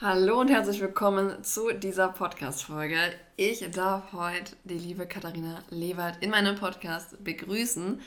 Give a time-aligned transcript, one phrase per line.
[0.00, 3.00] Hallo und herzlich willkommen zu dieser Podcast-Folge.
[3.34, 8.00] Ich darf heute die liebe Katharina Lewald in meinem Podcast begrüßen.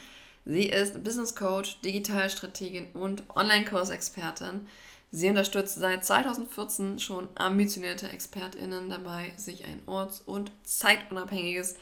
[0.46, 4.70] Sie ist Business Coach, Digitalstrategin und Online-Kurs-Expertin.
[5.12, 11.76] Sie unterstützt seit 2014 schon ambitionierte ExpertInnen dabei, sich ein orts- und zeitunabhängiges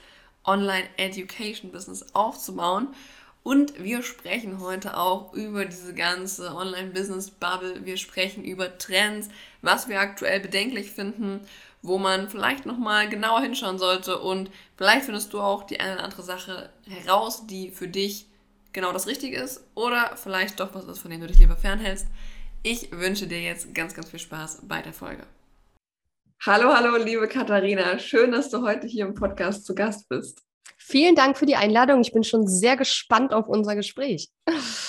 [0.43, 2.87] Online-Education-Business aufzubauen.
[3.43, 7.85] Und wir sprechen heute auch über diese ganze Online-Business-Bubble.
[7.85, 9.29] Wir sprechen über Trends,
[9.61, 11.39] was wir aktuell bedenklich finden,
[11.81, 14.19] wo man vielleicht nochmal genauer hinschauen sollte.
[14.19, 18.27] Und vielleicht findest du auch die eine oder andere Sache heraus, die für dich
[18.73, 19.63] genau das Richtige ist.
[19.73, 22.07] Oder vielleicht doch was ist, von dem du dich lieber fernhältst.
[22.61, 25.23] Ich wünsche dir jetzt ganz, ganz viel Spaß bei der Folge.
[26.45, 27.99] Hallo, hallo, liebe Katharina.
[27.99, 30.48] Schön, dass du heute hier im Podcast zu Gast bist.
[30.89, 32.01] Vielen Dank für die Einladung.
[32.01, 34.29] Ich bin schon sehr gespannt auf unser Gespräch.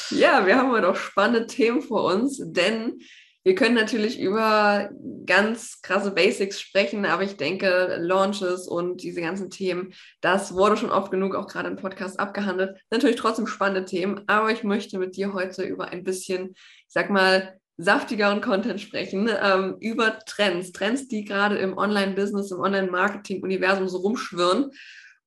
[0.08, 3.00] Ja, wir haben heute auch spannende Themen vor uns, denn
[3.44, 4.88] wir können natürlich über
[5.26, 10.90] ganz krasse Basics sprechen, aber ich denke, Launches und diese ganzen Themen, das wurde schon
[10.90, 12.78] oft genug auch gerade im Podcast abgehandelt.
[12.90, 17.10] Natürlich trotzdem spannende Themen, aber ich möchte mit dir heute über ein bisschen, ich sag
[17.10, 23.98] mal, saftigeren Content sprechen, ähm, über Trends, Trends, die gerade im Online-Business, im Online-Marketing-Universum so
[23.98, 24.70] rumschwirren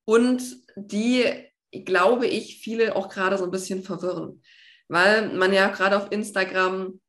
[0.05, 0.43] und
[0.75, 1.25] die,
[1.71, 4.41] glaube ich, viele auch gerade so ein bisschen verwirren,
[4.87, 6.99] weil man ja gerade auf Instagram,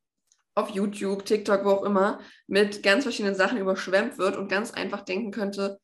[0.55, 5.03] auf YouTube, TikTok, wo auch immer, mit ganz verschiedenen Sachen überschwemmt wird und ganz einfach
[5.03, 5.81] denken könnte,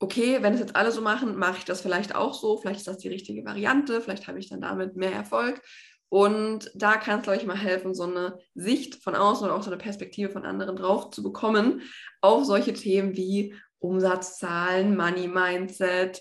[0.00, 2.88] okay, wenn es jetzt alle so machen, mache ich das vielleicht auch so, vielleicht ist
[2.88, 5.62] das die richtige Variante, vielleicht habe ich dann damit mehr Erfolg.
[6.08, 9.62] Und da kann es, glaube ich, mal helfen, so eine Sicht von außen oder auch
[9.62, 11.82] so eine Perspektive von anderen drauf zu bekommen
[12.20, 16.20] auf solche Themen wie Umsatzzahlen, Money Mindset,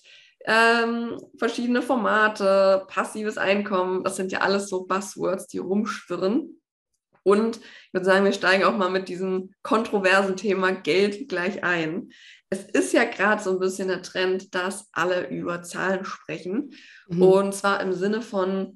[0.49, 6.59] ähm, verschiedene Formate, passives Einkommen, das sind ja alles so Buzzwords, die rumschwirren.
[7.21, 12.09] Und ich würde sagen, wir steigen auch mal mit diesem kontroversen Thema Geld gleich ein.
[12.49, 16.71] Es ist ja gerade so ein bisschen der Trend, dass alle über Zahlen sprechen.
[17.07, 17.21] Mhm.
[17.21, 18.75] Und zwar im Sinne von,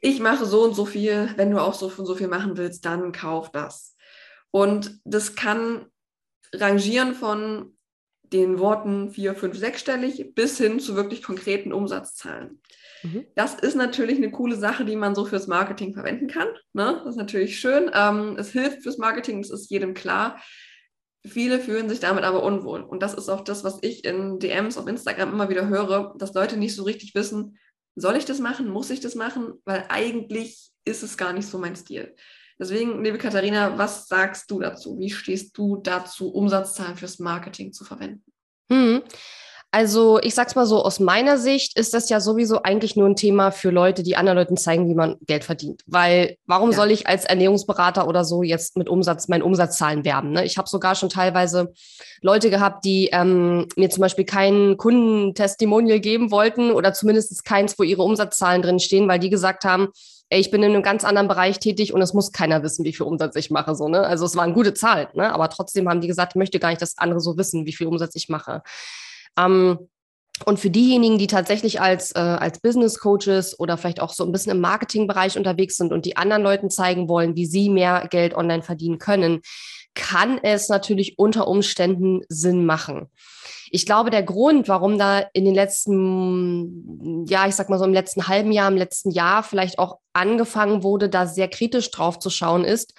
[0.00, 2.84] ich mache so und so viel, wenn du auch so und so viel machen willst,
[2.84, 3.94] dann kauf das.
[4.50, 5.86] Und das kann
[6.52, 7.76] rangieren von
[8.32, 12.60] den Worten vier, fünf, sechsstellig bis hin zu wirklich konkreten Umsatzzahlen.
[13.02, 13.26] Mhm.
[13.34, 16.48] Das ist natürlich eine coole Sache, die man so fürs Marketing verwenden kann.
[16.72, 17.00] Ne?
[17.04, 17.90] Das ist natürlich schön.
[17.92, 20.40] Ähm, es hilft fürs Marketing, das ist jedem klar.
[21.24, 22.82] Viele fühlen sich damit aber unwohl.
[22.82, 26.34] Und das ist auch das, was ich in DMs auf Instagram immer wieder höre, dass
[26.34, 27.58] Leute nicht so richtig wissen,
[27.94, 31.58] soll ich das machen, muss ich das machen, weil eigentlich ist es gar nicht so
[31.58, 32.14] mein Stil.
[32.62, 34.96] Deswegen, liebe Katharina, was sagst du dazu?
[34.96, 38.22] Wie stehst du dazu, Umsatzzahlen fürs Marketing zu verwenden?
[38.70, 39.02] Hm.
[39.72, 43.16] Also ich sag's mal so, aus meiner Sicht ist das ja sowieso eigentlich nur ein
[43.16, 45.82] Thema für Leute, die anderen Leuten zeigen, wie man Geld verdient.
[45.86, 46.76] Weil warum ja.
[46.76, 50.30] soll ich als Ernährungsberater oder so jetzt mit Umsatz, meinen Umsatzzahlen werben?
[50.30, 50.44] Ne?
[50.44, 51.72] Ich habe sogar schon teilweise
[52.20, 57.82] Leute gehabt, die ähm, mir zum Beispiel keinen Kundentestimonial geben wollten oder zumindest keins, wo
[57.82, 59.88] ihre Umsatzzahlen drin stehen, weil die gesagt haben,
[60.32, 62.92] ey, ich bin in einem ganz anderen Bereich tätig und es muss keiner wissen, wie
[62.92, 63.74] viel Umsatz ich mache.
[63.74, 64.00] So, ne?
[64.00, 65.32] Also es waren gute Zahlen, ne?
[65.32, 67.86] aber trotzdem haben die gesagt, ich möchte gar nicht, dass andere so wissen, wie viel
[67.86, 68.62] Umsatz ich mache.
[69.38, 69.78] Ähm,
[70.46, 74.32] und für diejenigen, die tatsächlich als, äh, als Business Coaches oder vielleicht auch so ein
[74.32, 78.34] bisschen im Marketingbereich unterwegs sind und die anderen Leuten zeigen wollen, wie sie mehr Geld
[78.34, 79.42] online verdienen können,
[79.94, 83.08] kann es natürlich unter Umständen Sinn machen.
[83.70, 87.92] Ich glaube, der Grund, warum da in den letzten, ja, ich sag mal so im
[87.92, 92.30] letzten halben Jahr, im letzten Jahr vielleicht auch angefangen wurde, da sehr kritisch drauf zu
[92.30, 92.94] schauen, ist,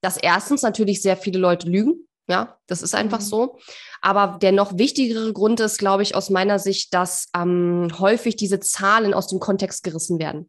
[0.00, 2.06] dass erstens natürlich sehr viele Leute lügen.
[2.28, 3.24] Ja, das ist einfach mhm.
[3.24, 3.58] so.
[4.00, 8.58] Aber der noch wichtigere Grund ist, glaube ich, aus meiner Sicht, dass ähm, häufig diese
[8.60, 10.48] Zahlen aus dem Kontext gerissen werden.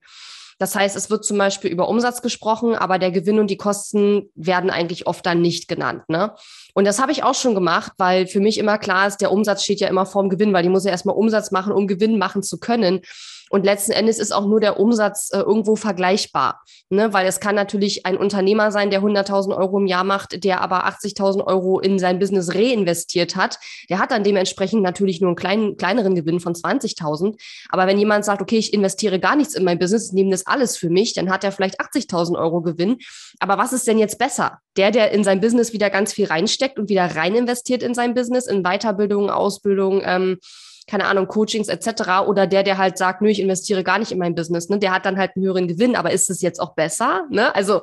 [0.57, 4.29] Das heißt, es wird zum Beispiel über Umsatz gesprochen, aber der Gewinn und die Kosten
[4.35, 6.03] werden eigentlich oft dann nicht genannt.
[6.07, 6.33] Ne?
[6.73, 9.63] Und das habe ich auch schon gemacht, weil für mich immer klar ist, der Umsatz
[9.63, 12.41] steht ja immer vorm Gewinn, weil die muss ja erstmal Umsatz machen, um Gewinn machen
[12.41, 13.01] zu können.
[13.49, 17.13] Und letzten Endes ist auch nur der Umsatz äh, irgendwo vergleichbar, ne?
[17.13, 20.85] weil es kann natürlich ein Unternehmer sein, der 100.000 Euro im Jahr macht, der aber
[20.87, 23.59] 80.000 Euro in sein Business reinvestiert hat.
[23.89, 27.39] Der hat dann dementsprechend natürlich nur einen kleinen, kleineren Gewinn von 20.000.
[27.69, 30.77] Aber wenn jemand sagt, okay, ich investiere gar nichts in mein Business, nehme das alles
[30.77, 32.97] für mich, dann hat er vielleicht 80.000 Euro Gewinn.
[33.39, 34.59] Aber was ist denn jetzt besser?
[34.75, 38.13] Der, der in sein Business wieder ganz viel reinsteckt und wieder rein investiert in sein
[38.13, 40.37] Business, in Weiterbildung, Ausbildung, ähm,
[40.87, 42.27] keine Ahnung, Coachings etc.
[42.27, 44.79] Oder der, der halt sagt, nö, ich investiere gar nicht in mein Business, ne?
[44.79, 47.25] der hat dann halt einen höheren Gewinn, aber ist es jetzt auch besser?
[47.29, 47.53] Ne?
[47.53, 47.81] Also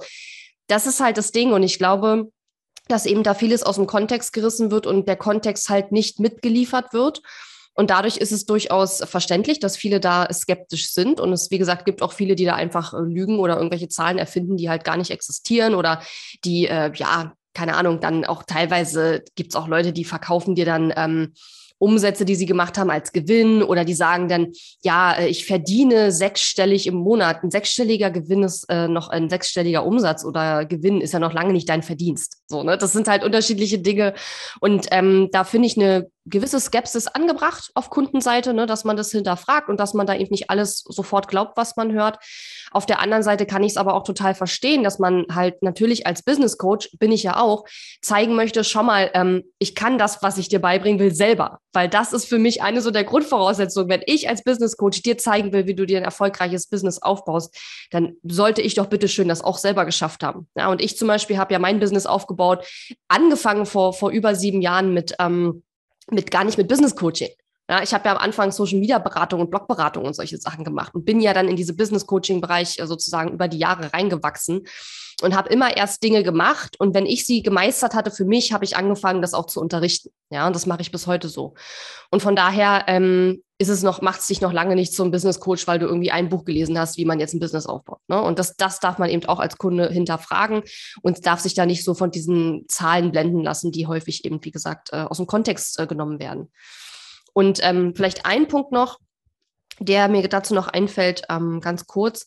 [0.66, 2.30] das ist halt das Ding und ich glaube,
[2.88, 6.92] dass eben da vieles aus dem Kontext gerissen wird und der Kontext halt nicht mitgeliefert
[6.92, 7.22] wird.
[7.76, 11.18] Und dadurch ist es durchaus verständlich, dass viele da skeptisch sind.
[11.18, 14.16] Und es, wie gesagt, gibt auch viele, die da einfach äh, lügen oder irgendwelche Zahlen
[14.16, 16.00] erfinden, die halt gar nicht existieren oder
[16.44, 20.64] die, äh, ja, keine Ahnung, dann auch teilweise gibt es auch Leute, die verkaufen dir
[20.64, 21.34] dann ähm,
[21.79, 26.12] Umsätze, die sie gemacht haben, als Gewinn oder die sagen dann, ja, äh, ich verdiene
[26.12, 27.43] sechsstellig im Monat.
[27.43, 31.53] Ein sechsstelliger Gewinn ist äh, noch ein sechsstelliger Umsatz oder Gewinn ist ja noch lange
[31.53, 32.38] nicht dein Verdienst.
[32.47, 32.79] So, ne?
[32.79, 34.15] Das sind halt unterschiedliche Dinge.
[34.61, 39.11] Und ähm, da finde ich eine gewisse Skepsis angebracht auf Kundenseite, ne, dass man das
[39.11, 42.19] hinterfragt und dass man da eben nicht alles sofort glaubt, was man hört.
[42.75, 46.06] Auf der anderen Seite kann ich es aber auch total verstehen, dass man halt natürlich
[46.09, 47.65] als Business Coach, bin ich ja auch,
[48.03, 51.61] zeigen möchte, schau mal, ähm, ich kann das, was ich dir beibringen will, selber.
[51.73, 53.88] Weil das ist für mich eine so der Grundvoraussetzungen.
[53.88, 57.56] Wenn ich als Business Coach dir zeigen will, wie du dir ein erfolgreiches Business aufbaust,
[57.93, 60.49] dann sollte ich doch bitte schön das auch selber geschafft haben.
[60.56, 62.67] Ja, und ich zum Beispiel habe ja mein Business aufgebaut,
[63.06, 65.62] angefangen vor, vor über sieben Jahren mit, ähm,
[66.11, 67.31] mit gar nicht mit Business Coaching.
[67.69, 70.94] Ja, ich habe ja am Anfang Social Media Beratung und Blogberatung und solche Sachen gemacht
[70.94, 74.66] und bin ja dann in diese Business Coaching Bereich äh, sozusagen über die Jahre reingewachsen
[75.22, 78.64] und habe immer erst Dinge gemacht und wenn ich sie gemeistert hatte für mich, habe
[78.64, 80.11] ich angefangen, das auch zu unterrichten.
[80.31, 81.55] Ja, und das mache ich bis heute so.
[82.11, 85.40] Und von daher ähm, ist es noch, macht es dich noch lange nicht zum Business
[85.40, 88.00] Coach, weil du irgendwie ein Buch gelesen hast, wie man jetzt ein Business aufbaut.
[88.08, 88.20] Ne?
[88.20, 90.62] Und das, das darf man eben auch als Kunde hinterfragen
[91.02, 94.50] und darf sich da nicht so von diesen Zahlen blenden lassen, die häufig eben, wie
[94.50, 96.50] gesagt, äh, aus dem Kontext äh, genommen werden.
[97.34, 98.98] Und ähm, vielleicht ein Punkt noch,
[99.78, 102.26] der mir dazu noch einfällt, ähm, ganz kurz.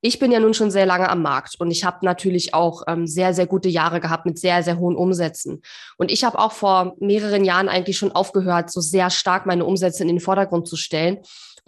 [0.00, 3.08] Ich bin ja nun schon sehr lange am Markt und ich habe natürlich auch ähm,
[3.08, 5.62] sehr, sehr gute Jahre gehabt mit sehr, sehr hohen Umsätzen.
[5.96, 10.02] Und ich habe auch vor mehreren Jahren eigentlich schon aufgehört, so sehr stark meine Umsätze
[10.02, 11.18] in den Vordergrund zu stellen.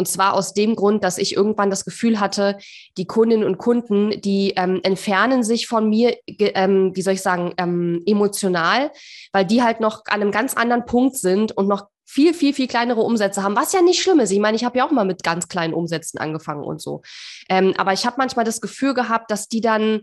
[0.00, 2.56] Und zwar aus dem Grund, dass ich irgendwann das Gefühl hatte,
[2.96, 7.52] die Kundinnen und Kunden, die ähm, entfernen sich von mir, ähm, wie soll ich sagen,
[7.58, 8.92] ähm, emotional,
[9.32, 12.66] weil die halt noch an einem ganz anderen Punkt sind und noch viel, viel, viel
[12.66, 14.30] kleinere Umsätze haben, was ja nicht schlimm ist.
[14.30, 17.02] Ich meine, ich habe ja auch mal mit ganz kleinen Umsätzen angefangen und so.
[17.50, 20.00] Ähm, aber ich habe manchmal das Gefühl gehabt, dass die dann,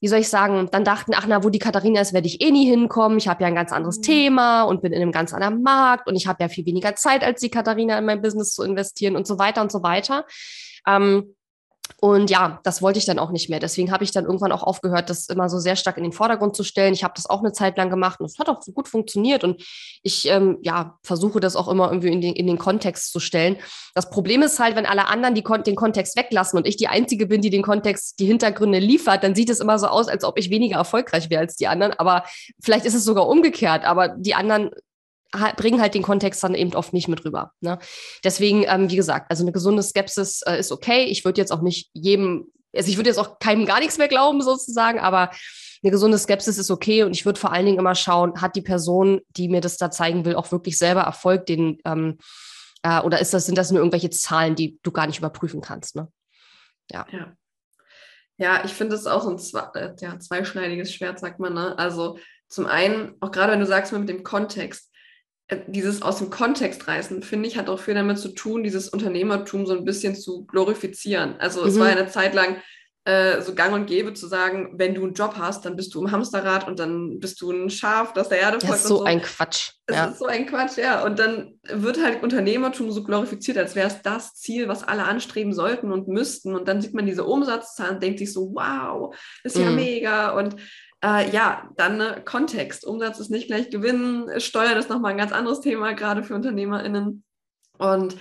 [0.00, 2.50] wie soll ich sagen, dann dachten, ach na, wo die Katharina ist, werde ich eh
[2.50, 3.18] nie hinkommen.
[3.18, 4.02] Ich habe ja ein ganz anderes mhm.
[4.02, 7.22] Thema und bin in einem ganz anderen Markt und ich habe ja viel weniger Zeit
[7.22, 10.26] als die Katharina in mein Business zu investieren und so weiter und so weiter.
[10.86, 11.34] Ähm,
[11.98, 13.58] und ja, das wollte ich dann auch nicht mehr.
[13.58, 16.54] Deswegen habe ich dann irgendwann auch aufgehört, das immer so sehr stark in den Vordergrund
[16.54, 16.92] zu stellen.
[16.92, 19.44] Ich habe das auch eine Zeit lang gemacht und es hat auch so gut funktioniert.
[19.44, 19.62] Und
[20.02, 23.56] ich ähm, ja, versuche das auch immer irgendwie in den, in den Kontext zu stellen.
[23.94, 27.26] Das Problem ist halt, wenn alle anderen die, den Kontext weglassen und ich die Einzige
[27.26, 30.38] bin, die den Kontext, die Hintergründe liefert, dann sieht es immer so aus, als ob
[30.38, 31.94] ich weniger erfolgreich wäre als die anderen.
[31.94, 32.24] Aber
[32.62, 33.86] vielleicht ist es sogar umgekehrt.
[33.86, 34.70] Aber die anderen
[35.56, 37.52] bringen halt den Kontext dann eben oft nicht mit rüber.
[37.60, 37.78] Ne?
[38.24, 41.04] Deswegen, ähm, wie gesagt, also eine gesunde Skepsis äh, ist okay.
[41.04, 44.08] Ich würde jetzt auch nicht jedem, also ich würde jetzt auch keinem gar nichts mehr
[44.08, 45.30] glauben sozusagen, aber
[45.82, 48.62] eine gesunde Skepsis ist okay und ich würde vor allen Dingen immer schauen, hat die
[48.62, 52.18] Person, die mir das da zeigen will, auch wirklich selber Erfolg, den ähm,
[52.82, 55.96] äh, oder ist das, sind das nur irgendwelche Zahlen, die du gar nicht überprüfen kannst?
[55.96, 56.08] Ne?
[56.90, 57.06] Ja.
[57.10, 57.32] ja.
[58.38, 61.54] Ja, ich finde es auch so ein zwei, äh, ja, zweischneidiges Schwert, sagt man.
[61.54, 61.76] Ne?
[61.78, 62.18] Also
[62.48, 64.92] zum einen, auch gerade wenn du sagst, mit dem Kontext,
[65.68, 69.66] dieses aus dem Kontext reißen, finde ich, hat auch viel damit zu tun, dieses Unternehmertum
[69.66, 71.36] so ein bisschen zu glorifizieren.
[71.38, 71.68] Also mhm.
[71.68, 72.56] es war eine Zeit lang
[73.06, 76.00] äh, so gang und gäbe zu sagen, wenn du einen Job hast, dann bist du
[76.00, 78.74] im Hamsterrad und dann bist du ein Schaf, das der Erde folgt.
[78.74, 79.70] Das ist so, so, ein Quatsch.
[79.86, 80.06] Das ja.
[80.06, 81.04] ist so ein Quatsch, ja.
[81.04, 85.52] Und dann wird halt Unternehmertum so glorifiziert, als wäre es das Ziel, was alle anstreben
[85.52, 86.56] sollten und müssten.
[86.56, 89.14] Und dann sieht man diese Umsatzzahlen und denkt sich so, wow,
[89.44, 89.76] ist ja mhm.
[89.76, 90.30] mega.
[90.30, 90.56] Und
[91.04, 92.84] äh, ja, dann äh, Kontext.
[92.84, 94.30] Umsatz ist nicht gleich Gewinn.
[94.38, 97.24] Steuern ist nochmal ein ganz anderes Thema, gerade für UnternehmerInnen.
[97.78, 98.16] Und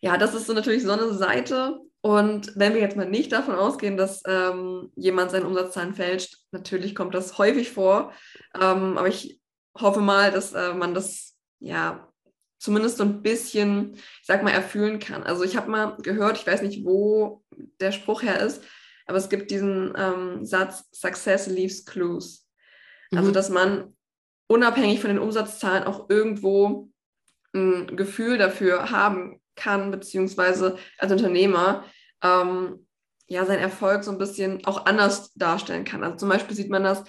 [0.00, 1.80] ja, das ist so natürlich so eine Seite.
[2.02, 6.94] Und wenn wir jetzt mal nicht davon ausgehen, dass ähm, jemand seinen Umsatzzahlen fälscht, natürlich
[6.94, 8.12] kommt das häufig vor.
[8.54, 9.40] Ähm, aber ich
[9.78, 12.08] hoffe mal, dass äh, man das ja
[12.58, 15.22] zumindest so ein bisschen, ich sag mal, erfüllen kann.
[15.22, 17.42] Also ich habe mal gehört, ich weiß nicht, wo
[17.80, 18.62] der Spruch her ist,
[19.10, 22.48] aber es gibt diesen ähm, Satz, Success leaves clues.
[23.12, 23.34] Also, mhm.
[23.34, 23.96] dass man
[24.46, 26.88] unabhängig von den Umsatzzahlen auch irgendwo
[27.52, 31.84] ein Gefühl dafür haben kann, beziehungsweise als Unternehmer
[32.22, 32.86] ähm,
[33.26, 36.02] ja seinen Erfolg so ein bisschen auch anders darstellen kann.
[36.02, 37.04] Also zum Beispiel sieht man das,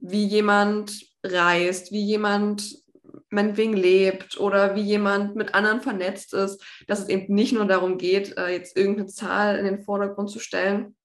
[0.00, 2.76] wie jemand reist, wie jemand
[3.30, 7.98] meinetwegen lebt oder wie jemand mit anderen vernetzt ist, dass es eben nicht nur darum
[7.98, 10.96] geht, äh, jetzt irgendeine Zahl in den Vordergrund zu stellen,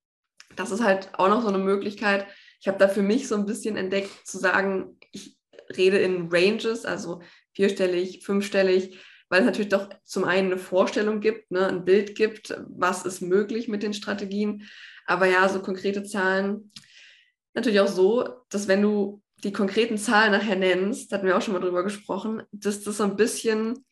[0.56, 2.28] das ist halt auch noch so eine Möglichkeit.
[2.60, 5.38] Ich habe da für mich so ein bisschen entdeckt, zu sagen, ich
[5.78, 7.22] rede in Ranges, also
[7.54, 12.56] vierstellig, fünfstellig, weil es natürlich doch zum einen eine Vorstellung gibt, ne, ein Bild gibt,
[12.68, 14.68] was ist möglich mit den Strategien.
[15.06, 16.72] Aber ja, so konkrete Zahlen,
[17.54, 21.54] natürlich auch so, dass wenn du die konkreten Zahlen nachher nennst, hatten wir auch schon
[21.54, 23.86] mal drüber gesprochen, dass das so ein bisschen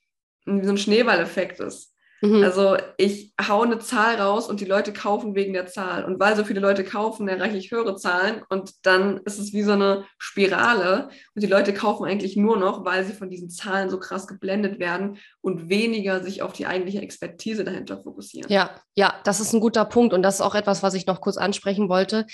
[0.46, 1.94] wie so ein Schneeballeffekt ist.
[2.22, 2.44] Mhm.
[2.44, 6.04] Also ich hau eine Zahl raus und die Leute kaufen wegen der Zahl.
[6.04, 9.64] Und weil so viele Leute kaufen, erreiche ich höhere Zahlen und dann ist es wie
[9.64, 11.10] so eine Spirale.
[11.36, 14.80] Und die Leute kaufen eigentlich nur noch, weil sie von diesen Zahlen so krass geblendet
[14.80, 18.52] werden und weniger sich auf die eigentliche Expertise dahinter fokussieren.
[18.52, 21.22] Ja, ja, das ist ein guter Punkt und das ist auch etwas, was ich noch
[21.22, 22.26] kurz ansprechen wollte,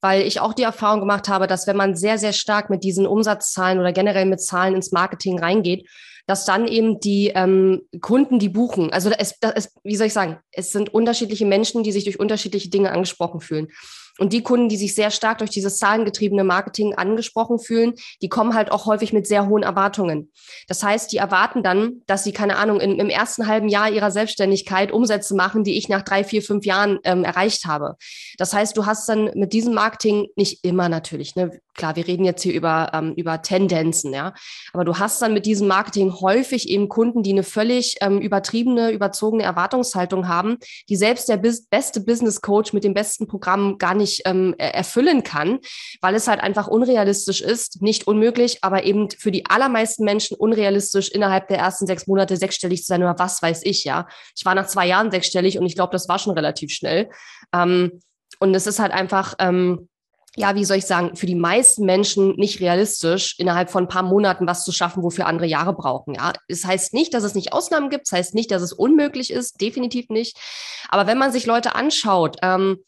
[0.00, 3.06] weil ich auch die Erfahrung gemacht habe, dass wenn man sehr, sehr stark mit diesen
[3.06, 5.88] Umsatzzahlen oder generell mit Zahlen ins Marketing reingeht,
[6.26, 10.38] dass dann eben die ähm, Kunden, die buchen, also es, es, wie soll ich sagen,
[10.52, 13.68] es sind unterschiedliche Menschen, die sich durch unterschiedliche Dinge angesprochen fühlen.
[14.18, 18.54] Und die Kunden, die sich sehr stark durch dieses zahlengetriebene Marketing angesprochen fühlen, die kommen
[18.54, 20.30] halt auch häufig mit sehr hohen Erwartungen.
[20.68, 24.12] Das heißt, die erwarten dann, dass sie, keine Ahnung, in, im ersten halben Jahr ihrer
[24.12, 27.96] Selbstständigkeit Umsätze machen, die ich nach drei, vier, fünf Jahren ähm, erreicht habe.
[28.38, 31.50] Das heißt, du hast dann mit diesem Marketing nicht immer natürlich, ne?
[31.74, 34.32] Klar, wir reden jetzt hier über, ähm, über Tendenzen, ja.
[34.72, 38.90] Aber du hast dann mit diesem Marketing häufig eben Kunden, die eine völlig ähm, übertriebene,
[38.92, 43.94] überzogene Erwartungshaltung haben, die selbst der bis beste Business Coach mit dem besten Programm gar
[43.94, 45.58] nicht ähm, erfüllen kann,
[46.00, 51.10] weil es halt einfach unrealistisch ist, nicht unmöglich, aber eben für die allermeisten Menschen unrealistisch,
[51.10, 54.06] innerhalb der ersten sechs Monate sechsstellig zu sein oder was weiß ich, ja.
[54.36, 57.10] Ich war nach zwei Jahren sechsstellig und ich glaube, das war schon relativ schnell.
[57.52, 58.00] Ähm,
[58.38, 59.88] und es ist halt einfach, ähm,
[60.36, 64.02] ja, wie soll ich sagen, für die meisten Menschen nicht realistisch, innerhalb von ein paar
[64.02, 66.14] Monaten was zu schaffen, wofür andere Jahre brauchen.
[66.14, 69.32] Ja, das heißt nicht, dass es nicht Ausnahmen gibt, das heißt nicht, dass es unmöglich
[69.32, 70.36] ist, definitiv nicht.
[70.88, 72.78] Aber wenn man sich Leute anschaut, ähm,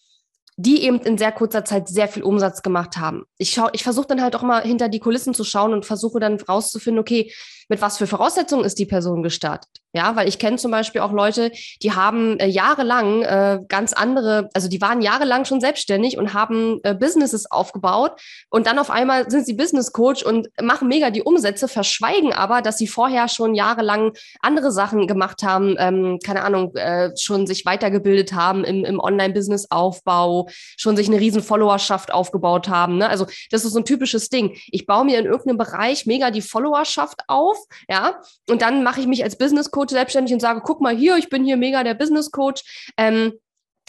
[0.57, 3.25] die eben in sehr kurzer Zeit sehr viel Umsatz gemacht haben.
[3.37, 6.19] Ich schaue, ich versuche dann halt auch mal hinter die Kulissen zu schauen und versuche
[6.19, 7.31] dann rauszufinden, okay,
[7.69, 9.71] mit was für Voraussetzungen ist die Person gestartet?
[9.97, 11.51] Ja, weil ich kenne zum Beispiel auch Leute,
[11.83, 16.81] die haben äh, jahrelang äh, ganz andere, also die waren jahrelang schon selbstständig und haben
[16.83, 18.21] äh, Businesses aufgebaut
[18.51, 22.61] und dann auf einmal sind sie Business Coach und machen mega die Umsätze, verschweigen aber,
[22.61, 27.65] dass sie vorher schon jahrelang andere Sachen gemacht haben, ähm, keine Ahnung, äh, schon sich
[27.65, 32.99] weitergebildet haben im, im Online-Business-Aufbau, schon sich eine riesen Followerschaft aufgebaut haben.
[32.99, 33.09] Ne?
[33.09, 34.59] Also das ist so ein typisches Ding.
[34.67, 37.56] Ich baue mir in irgendeinem Bereich mega die Followerschaft auf,
[37.89, 40.97] ja, und dann mache ich mich als Business Coach Coach selbstständig und sage, guck mal
[40.97, 42.93] hier, ich bin hier mega der Business Coach.
[42.97, 43.35] Ähm,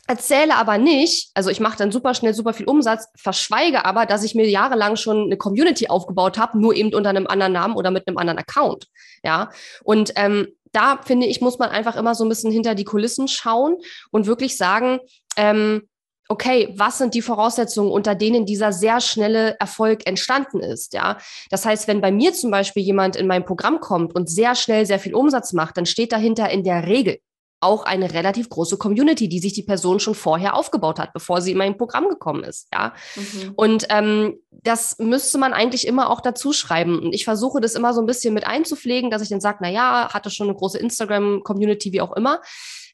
[0.06, 4.24] erzähle aber nicht, also ich mache dann super schnell super viel Umsatz, verschweige aber, dass
[4.24, 7.92] ich mir jahrelang schon eine Community aufgebaut habe, nur eben unter einem anderen Namen oder
[7.92, 8.88] mit einem anderen Account.
[9.24, 9.50] Ja,
[9.84, 13.28] und ähm, da finde ich, muss man einfach immer so ein bisschen hinter die Kulissen
[13.28, 13.78] schauen
[14.12, 15.00] und wirklich sagen,
[15.36, 15.90] ähm,
[16.30, 21.18] okay, was sind die Voraussetzungen, unter denen dieser sehr schnelle Erfolg entstanden ist, ja?
[21.50, 24.86] Das heißt, wenn bei mir zum Beispiel jemand in mein Programm kommt und sehr schnell
[24.86, 27.20] sehr viel Umsatz macht, dann steht dahinter in der Regel
[27.60, 31.52] auch eine relativ große Community, die sich die Person schon vorher aufgebaut hat, bevor sie
[31.52, 32.68] in mein Programm gekommen ist.
[32.72, 33.54] Ja, mhm.
[33.56, 37.00] und ähm, das müsste man eigentlich immer auch dazu schreiben.
[37.00, 39.70] Und ich versuche das immer so ein bisschen mit einzupflegen, dass ich dann sage, na
[39.70, 42.42] ja, hatte schon eine große Instagram-Community, wie auch immer.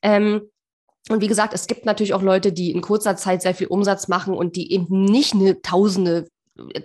[0.02, 0.50] Ähm,
[1.10, 4.08] und wie gesagt, es gibt natürlich auch Leute, die in kurzer Zeit sehr viel Umsatz
[4.08, 6.28] machen und die eben nicht eine Tausende,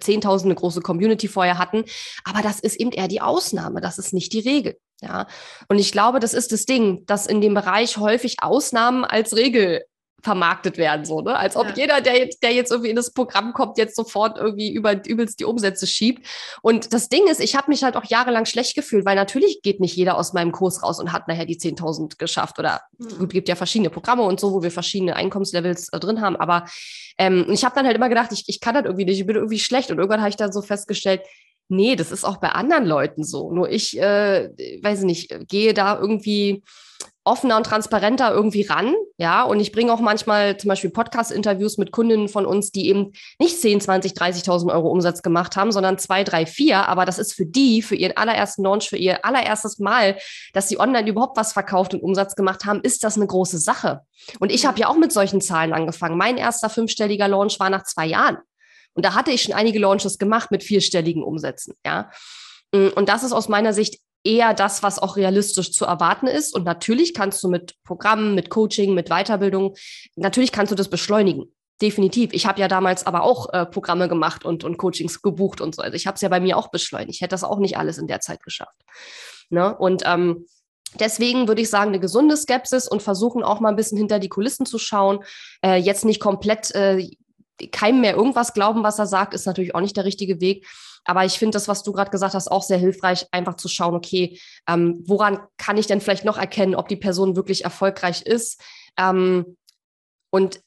[0.01, 1.85] Zehntausende große Community vorher hatten.
[2.25, 3.81] Aber das ist eben eher die Ausnahme.
[3.81, 4.77] Das ist nicht die Regel.
[5.01, 5.29] Ja.
[5.69, 9.85] Und ich glaube, das ist das Ding, dass in dem Bereich häufig Ausnahmen als Regel
[10.23, 11.37] vermarktet werden, so, ne?
[11.37, 11.75] Als ob ja.
[11.77, 15.39] jeder, der jetzt, der jetzt irgendwie in das Programm kommt, jetzt sofort irgendwie über übelst
[15.39, 16.27] die Umsätze schiebt.
[16.61, 19.79] Und das Ding ist, ich habe mich halt auch jahrelang schlecht gefühlt, weil natürlich geht
[19.79, 22.59] nicht jeder aus meinem Kurs raus und hat nachher die 10.000 geschafft.
[22.59, 23.29] Oder mhm.
[23.29, 26.35] gibt ja verschiedene Programme und so, wo wir verschiedene Einkommenslevels äh, drin haben.
[26.37, 26.65] Aber
[27.17, 29.37] ähm, ich habe dann halt immer gedacht, ich, ich kann das irgendwie nicht, ich bin
[29.37, 29.91] irgendwie schlecht.
[29.93, 31.23] Und irgendwann habe ich dann so festgestellt,
[31.69, 33.53] nee, das ist auch bei anderen Leuten so.
[33.53, 34.49] Nur ich, äh,
[34.83, 36.65] weiß nicht, gehe da irgendwie
[37.29, 38.95] offener und transparenter irgendwie ran.
[39.19, 43.13] Ja, und ich bringe auch manchmal zum Beispiel Podcast-Interviews mit Kundinnen von uns, die eben
[43.39, 46.89] nicht 10, 20, 30.000 Euro Umsatz gemacht haben, sondern 2, 3, 4.
[46.89, 50.17] Aber das ist für die, für ihren allerersten Launch, für ihr allererstes Mal,
[50.53, 54.01] dass sie online überhaupt was verkauft und Umsatz gemacht haben, ist das eine große Sache.
[54.41, 56.17] Und ich habe ja auch mit solchen Zahlen angefangen.
[56.17, 58.39] Mein erster fünfstelliger Launch war nach zwei Jahren.
[58.95, 61.75] Und da hatte ich schon einige Launches gemacht mit vierstelligen Umsätzen.
[61.85, 62.11] Ja.
[62.73, 66.55] Und das ist aus meiner Sicht eher das, was auch realistisch zu erwarten ist.
[66.55, 69.75] Und natürlich kannst du mit Programmen, mit Coaching, mit Weiterbildung,
[70.17, 71.53] natürlich kannst du das beschleunigen.
[71.81, 72.33] Definitiv.
[72.33, 75.83] Ich habe ja damals aber auch äh, Programme gemacht und, und Coachings gebucht und so.
[75.83, 77.15] Also ich habe es ja bei mir auch beschleunigt.
[77.15, 78.83] Ich hätte das auch nicht alles in der Zeit geschafft.
[79.49, 79.77] Ne?
[79.77, 80.47] Und ähm,
[80.99, 84.31] Deswegen würde ich sagen, eine gesunde Skepsis und versuchen auch mal ein bisschen hinter die
[84.31, 85.23] Kulissen zu schauen.
[85.63, 87.11] Äh, jetzt nicht komplett äh,
[87.73, 90.67] keinem mehr irgendwas glauben, was er sagt, ist natürlich auch nicht der richtige Weg.
[91.05, 93.95] Aber ich finde das, was du gerade gesagt hast, auch sehr hilfreich, einfach zu schauen,
[93.95, 94.39] okay,
[94.69, 98.63] ähm, woran kann ich denn vielleicht noch erkennen, ob die Person wirklich erfolgreich ist?
[98.99, 99.57] Ähm,
[100.31, 100.61] und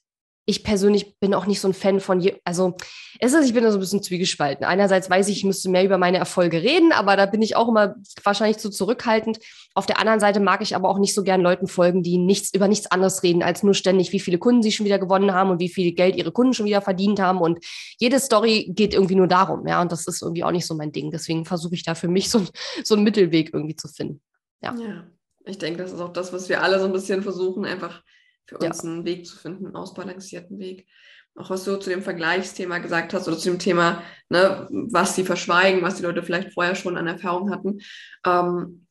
[0.45, 2.75] ich persönlich bin auch nicht so ein Fan von, je, also
[3.19, 4.65] es ist, ich bin da so ein bisschen zwiegespalten.
[4.65, 7.69] Einerseits weiß ich, ich müsste mehr über meine Erfolge reden, aber da bin ich auch
[7.69, 9.39] immer wahrscheinlich zu zurückhaltend.
[9.75, 12.53] Auf der anderen Seite mag ich aber auch nicht so gern Leuten folgen, die nichts
[12.53, 15.51] über nichts anderes reden, als nur ständig, wie viele Kunden sie schon wieder gewonnen haben
[15.51, 17.39] und wie viel Geld ihre Kunden schon wieder verdient haben.
[17.39, 17.63] Und
[17.99, 19.81] jede Story geht irgendwie nur darum, ja.
[19.81, 21.11] Und das ist irgendwie auch nicht so mein Ding.
[21.11, 22.43] Deswegen versuche ich da für mich so,
[22.83, 24.21] so einen Mittelweg irgendwie zu finden.
[24.61, 24.75] Ja.
[24.75, 25.03] ja.
[25.45, 28.03] Ich denke, das ist auch das, was wir alle so ein bisschen versuchen, einfach
[28.45, 28.89] für uns ja.
[28.89, 30.87] einen Weg zu finden, einen ausbalancierten Weg.
[31.35, 35.23] Auch was du zu dem Vergleichsthema gesagt hast oder zu dem Thema, ne, was sie
[35.23, 37.79] verschweigen, was die Leute vielleicht vorher schon an Erfahrung hatten.
[38.25, 38.85] Ähm,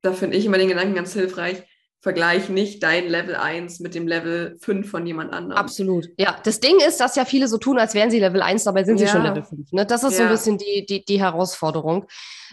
[0.00, 1.62] da finde ich immer den Gedanken ganz hilfreich,
[2.00, 5.58] vergleich nicht dein Level 1 mit dem Level 5 von jemand anderem.
[5.58, 6.08] Absolut.
[6.16, 8.84] Ja, das Ding ist, dass ja viele so tun, als wären sie Level 1, dabei
[8.84, 9.10] sind sie ja.
[9.10, 9.72] schon Level 5.
[9.72, 9.84] Ne?
[9.84, 10.18] Das ist ja.
[10.18, 12.06] so ein bisschen die, die, die Herausforderung.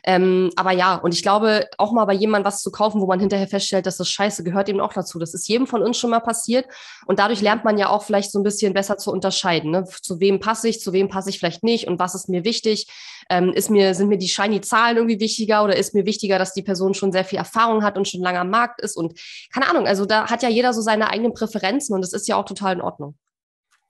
[0.07, 3.19] Ähm, aber ja, und ich glaube, auch mal bei jemandem was zu kaufen, wo man
[3.19, 5.17] hinterher feststellt, dass das scheiße gehört eben auch dazu.
[5.17, 6.67] Das ist jedem von uns schon mal passiert.
[7.07, 9.71] Und dadurch lernt man ja auch vielleicht so ein bisschen besser zu unterscheiden.
[9.71, 9.83] Ne?
[9.85, 12.87] Zu wem passe ich, zu wem passe ich vielleicht nicht und was ist mir wichtig.
[13.27, 16.53] Ähm, ist mir, sind mir die shiny Zahlen irgendwie wichtiger oder ist mir wichtiger, dass
[16.53, 18.95] die Person schon sehr viel Erfahrung hat und schon lange am Markt ist?
[18.95, 19.19] Und
[19.51, 22.35] keine Ahnung, also da hat ja jeder so seine eigenen Präferenzen und das ist ja
[22.35, 23.17] auch total in Ordnung.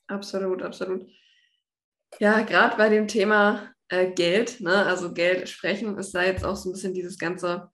[0.07, 1.05] Absolut, absolut.
[2.19, 4.85] Ja, gerade bei dem Thema äh, Geld, ne?
[4.85, 7.71] also Geld sprechen, ist da jetzt auch so ein bisschen dieses ganze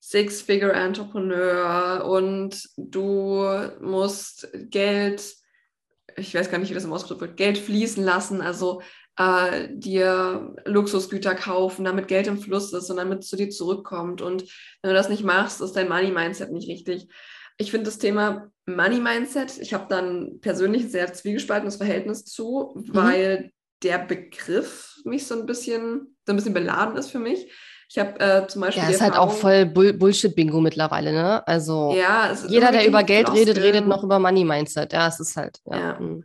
[0.00, 3.46] Six-Figure-Entrepreneur und du
[3.80, 5.34] musst Geld,
[6.16, 8.82] ich weiß gar nicht, wie das im Ausdruck wird, Geld fließen lassen, also
[9.16, 14.22] äh, dir Luxusgüter kaufen, damit Geld im Fluss ist und damit es zu dir zurückkommt.
[14.22, 14.42] Und
[14.82, 17.08] wenn du das nicht machst, ist dein Money-Mindset nicht richtig.
[17.58, 22.94] Ich finde das Thema Money-Mindset, ich habe dann persönlich ein sehr zwiegespaltenes Verhältnis zu, mhm.
[22.94, 27.50] weil der Begriff mich so ein bisschen, so ein bisschen beladen ist für mich.
[27.88, 28.82] Ich habe äh, zum Beispiel.
[28.82, 31.46] Ja, ist halt auch voll Bull Bullshit-Bingo mittlerweile, ne?
[31.46, 34.94] Also ja, jeder, der über Geld redet, redet noch über Money-Mindset.
[34.94, 35.58] Ja, es ist halt.
[35.66, 35.78] Ja.
[35.78, 36.00] Ja.
[36.00, 36.24] Mhm.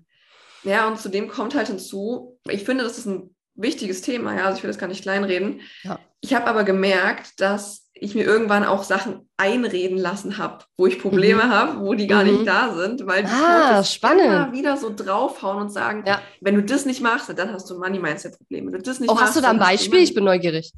[0.63, 4.57] ja, und zudem kommt halt hinzu, ich finde, das ist ein wichtiges Thema, ja, also
[4.57, 5.59] ich will das gar nicht kleinreden.
[5.83, 5.99] Ja.
[6.21, 10.99] Ich habe aber gemerkt, dass ich mir irgendwann auch Sachen einreden lassen habe, wo ich
[10.99, 11.49] Probleme mhm.
[11.49, 12.31] habe, wo die gar mhm.
[12.31, 14.25] nicht da sind, weil die ah, spannend.
[14.25, 16.21] immer wieder so draufhauen und sagen, ja.
[16.41, 18.71] wenn du das nicht machst, dann hast du Money-Mindset-Probleme.
[18.71, 19.99] Du das nicht oh, machst, hast du da ein Beispiel?
[19.99, 20.71] Ich bin neugierig.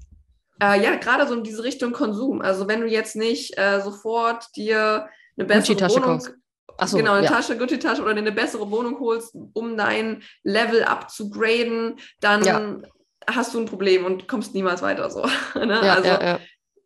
[0.62, 2.42] Äh, ja, gerade so in diese Richtung Konsum.
[2.42, 6.22] Also wenn du jetzt nicht äh, sofort dir eine bessere Wohnung,
[6.86, 7.32] so, genau, eine ja.
[7.32, 12.78] Tasche, Gucci-Tasche oder eine bessere Wohnung holst, um dein Level abzugraden, dann ja.
[13.28, 15.22] Hast du ein Problem und kommst niemals weiter so.
[15.56, 15.82] ne?
[15.84, 16.40] ja, also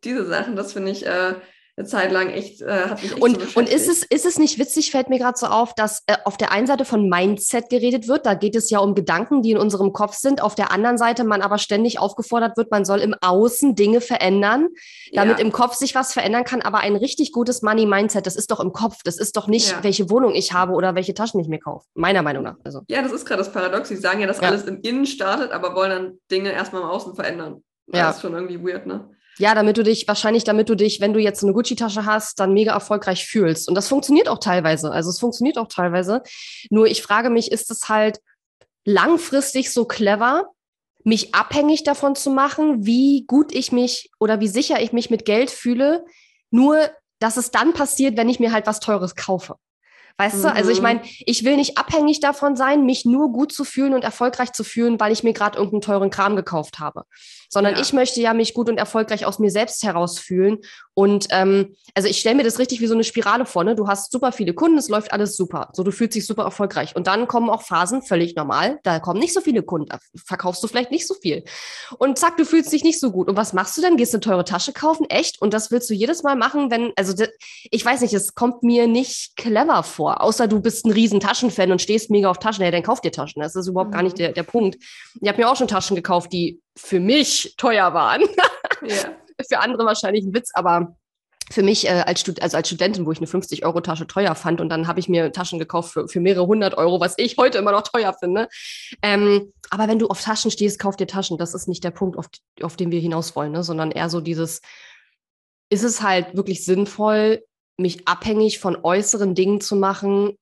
[0.04, 1.34] diese Sachen, das finde ich äh,
[1.76, 4.38] eine Zeit lang echt, äh, hat mich echt Und, so und ist, es, ist es
[4.38, 7.68] nicht witzig, fällt mir gerade so auf, dass äh, auf der einen Seite von Mindset
[7.68, 10.70] geredet wird, da geht es ja um Gedanken, die in unserem Kopf sind, auf der
[10.70, 14.68] anderen Seite man aber ständig aufgefordert wird, man soll im Außen Dinge verändern,
[15.12, 15.44] damit ja.
[15.44, 18.72] im Kopf sich was verändern kann, aber ein richtig gutes Money-Mindset, das ist doch im
[18.72, 19.82] Kopf, das ist doch nicht, ja.
[19.82, 22.56] welche Wohnung ich habe oder welche Taschen ich mir kaufe, meiner Meinung nach.
[22.62, 22.82] Also.
[22.86, 24.48] Ja, das ist gerade das Paradox, sie sagen ja, dass ja.
[24.48, 27.64] alles im Innen startet, aber wollen dann Dinge erstmal im Außen verändern.
[27.88, 28.10] Das ja.
[28.10, 29.13] ist schon irgendwie weird, ne?
[29.38, 32.52] Ja, damit du dich, wahrscheinlich damit du dich, wenn du jetzt eine Gucci-Tasche hast, dann
[32.52, 33.68] mega erfolgreich fühlst.
[33.68, 34.92] Und das funktioniert auch teilweise.
[34.92, 36.22] Also es funktioniert auch teilweise.
[36.70, 38.20] Nur ich frage mich, ist es halt
[38.84, 40.50] langfristig so clever,
[41.04, 45.24] mich abhängig davon zu machen, wie gut ich mich oder wie sicher ich mich mit
[45.24, 46.04] Geld fühle,
[46.50, 49.56] nur dass es dann passiert, wenn ich mir halt was Teures kaufe.
[50.16, 50.42] Weißt mhm.
[50.42, 50.52] du?
[50.52, 50.82] Also ich mhm.
[50.84, 54.64] meine, ich will nicht abhängig davon sein, mich nur gut zu fühlen und erfolgreich zu
[54.64, 57.04] fühlen, weil ich mir gerade irgendeinen teuren Kram gekauft habe.
[57.54, 57.80] Sondern ja.
[57.80, 60.58] ich möchte ja mich gut und erfolgreich aus mir selbst heraus fühlen.
[60.92, 63.64] Und ähm, also ich stelle mir das richtig wie so eine Spirale vor.
[63.64, 63.74] Ne?
[63.74, 65.70] Du hast super viele Kunden, es läuft alles super.
[65.72, 66.94] So, du fühlst dich super erfolgreich.
[66.94, 70.62] Und dann kommen auch Phasen, völlig normal, da kommen nicht so viele Kunden, da verkaufst
[70.62, 71.44] du vielleicht nicht so viel.
[71.98, 73.28] Und zack, du fühlst dich nicht so gut.
[73.28, 73.96] Und was machst du dann?
[73.96, 75.08] Gehst eine teure Tasche kaufen?
[75.08, 75.40] Echt?
[75.40, 77.14] Und das willst du jedes Mal machen, wenn, also
[77.70, 80.20] ich weiß nicht, es kommt mir nicht clever vor vor.
[80.20, 82.64] Außer du bist ein riesen Taschenfan und stehst mega auf Taschen.
[82.64, 83.40] Ja, dann kauf dir Taschen.
[83.40, 83.94] Das ist überhaupt mhm.
[83.94, 84.22] gar nicht mhm.
[84.22, 84.76] der, der Punkt.
[85.20, 88.22] Ich habe mir auch schon Taschen gekauft, die für mich teuer waren.
[88.82, 89.16] Yeah.
[89.48, 90.94] für andere wahrscheinlich ein Witz, aber
[91.50, 94.68] für mich äh, als, Stud also als Studentin, wo ich eine 50-Euro-Tasche teuer fand und
[94.68, 97.72] dann habe ich mir Taschen gekauft für, für mehrere hundert Euro, was ich heute immer
[97.72, 98.48] noch teuer finde.
[99.02, 101.38] Ähm, aber wenn du auf Taschen stehst, kauf dir Taschen.
[101.38, 102.26] Das ist nicht der Punkt, auf,
[102.62, 103.62] auf den wir hinaus wollen, ne?
[103.62, 104.60] sondern eher so dieses,
[105.70, 107.44] ist es halt wirklich sinnvoll,
[107.76, 110.36] mich abhängig von äußeren Dingen zu machen,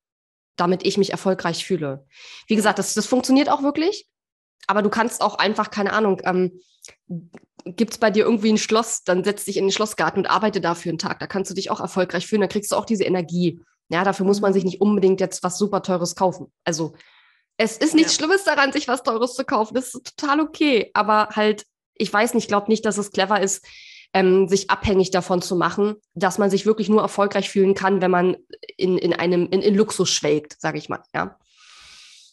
[0.56, 2.06] damit ich mich erfolgreich fühle.
[2.46, 4.06] Wie gesagt, das, das funktioniert auch wirklich,
[4.66, 6.61] aber du kannst auch einfach, keine Ahnung, ähm,
[7.64, 10.61] gibt es bei dir irgendwie ein Schloss, dann setz dich in den Schlossgarten und arbeite
[10.61, 11.20] dafür einen Tag.
[11.20, 13.61] Da kannst du dich auch erfolgreich fühlen, da kriegst du auch diese Energie.
[13.88, 16.53] Ja, dafür muss man sich nicht unbedingt jetzt was super Teures kaufen.
[16.64, 16.94] Also
[17.57, 18.18] es ist nichts ja.
[18.18, 19.75] Schlimmes daran, sich was Teures zu kaufen.
[19.75, 20.90] Das ist total okay.
[20.94, 23.64] Aber halt, ich weiß nicht, glaube nicht, dass es clever ist,
[24.14, 28.11] ähm, sich abhängig davon zu machen, dass man sich wirklich nur erfolgreich fühlen kann, wenn
[28.11, 28.37] man
[28.77, 31.03] in, in einem in, in Luxus schwelgt, sage ich mal.
[31.14, 31.38] Ja.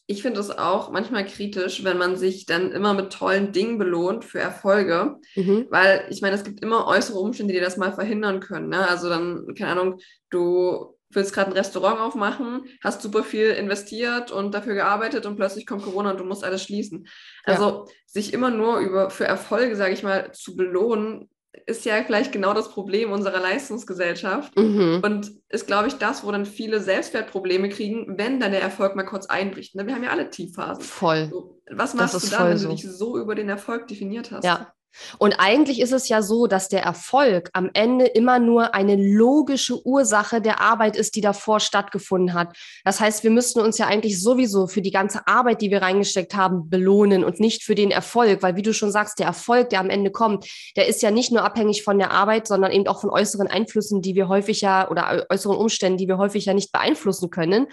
[0.09, 4.25] Ich finde es auch manchmal kritisch, wenn man sich dann immer mit tollen Dingen belohnt
[4.25, 5.67] für Erfolge, mhm.
[5.69, 8.69] weil ich meine, es gibt immer äußere Umstände, die das mal verhindern können.
[8.69, 8.89] Ne?
[8.89, 9.99] Also dann, keine Ahnung,
[10.31, 15.67] du willst gerade ein Restaurant aufmachen, hast super viel investiert und dafür gearbeitet und plötzlich
[15.67, 17.07] kommt Corona und du musst alles schließen.
[17.43, 17.85] Also ja.
[18.07, 21.29] sich immer nur über für Erfolge, sage ich mal, zu belohnen,
[21.65, 25.01] ist ja vielleicht genau das Problem unserer Leistungsgesellschaft mhm.
[25.03, 29.03] und ist, glaube ich, das, wo dann viele Selbstwertprobleme kriegen, wenn dann der Erfolg mal
[29.03, 29.75] kurz einbricht.
[29.75, 29.87] Ne?
[29.87, 30.83] Wir haben ja alle Tiefphasen.
[30.83, 31.27] Voll.
[31.31, 34.43] So, was machst du dann, wenn du dich so über den Erfolg definiert hast?
[34.43, 34.73] Ja,
[35.17, 39.85] und eigentlich ist es ja so, dass der Erfolg am Ende immer nur eine logische
[39.85, 42.55] Ursache der Arbeit ist, die davor stattgefunden hat.
[42.83, 46.35] Das heißt, wir müssten uns ja eigentlich sowieso für die ganze Arbeit, die wir reingesteckt
[46.35, 49.79] haben, belohnen und nicht für den Erfolg, weil wie du schon sagst, der Erfolg, der
[49.79, 53.01] am Ende kommt, der ist ja nicht nur abhängig von der Arbeit, sondern eben auch
[53.01, 56.71] von äußeren Einflüssen, die wir häufig ja oder äußeren Umständen, die wir häufig ja nicht
[56.71, 57.67] beeinflussen können.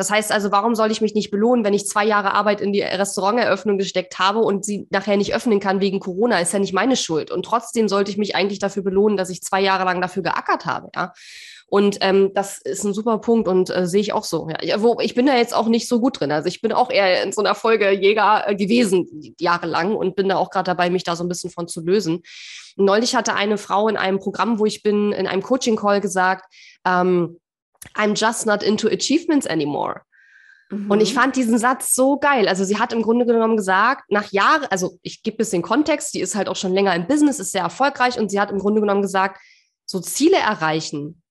[0.00, 2.72] Das heißt also, warum soll ich mich nicht belohnen, wenn ich zwei Jahre Arbeit in
[2.72, 6.40] die Restauranteröffnung gesteckt habe und sie nachher nicht öffnen kann wegen Corona?
[6.40, 7.30] Ist ja nicht meine Schuld.
[7.30, 10.64] Und trotzdem sollte ich mich eigentlich dafür belohnen, dass ich zwei Jahre lang dafür geackert
[10.64, 10.88] habe.
[10.96, 11.12] Ja.
[11.66, 14.48] Und ähm, das ist ein super Punkt und äh, sehe ich auch so.
[14.62, 14.80] Ja.
[14.80, 16.32] Wo, ich bin da jetzt auch nicht so gut drin.
[16.32, 20.30] Also ich bin auch eher in so einer Folge Jäger äh, gewesen jahrelang und bin
[20.30, 22.22] da auch gerade dabei, mich da so ein bisschen von zu lösen.
[22.76, 26.46] Neulich hatte eine Frau in einem Programm, wo ich bin, in einem Coaching-Call gesagt,
[26.86, 27.38] ähm,
[27.94, 30.02] I'm just not into achievements anymore.
[30.70, 30.90] Mhm.
[30.90, 32.48] Und ich fand diesen Satz so geil.
[32.48, 36.14] Also sie hat im Grunde genommen gesagt, nach Jahren, also ich gebe ein bisschen Kontext,
[36.14, 38.58] die ist halt auch schon länger im Business, ist sehr erfolgreich und sie hat im
[38.58, 39.40] Grunde genommen gesagt,
[39.86, 41.22] so Ziele erreichen,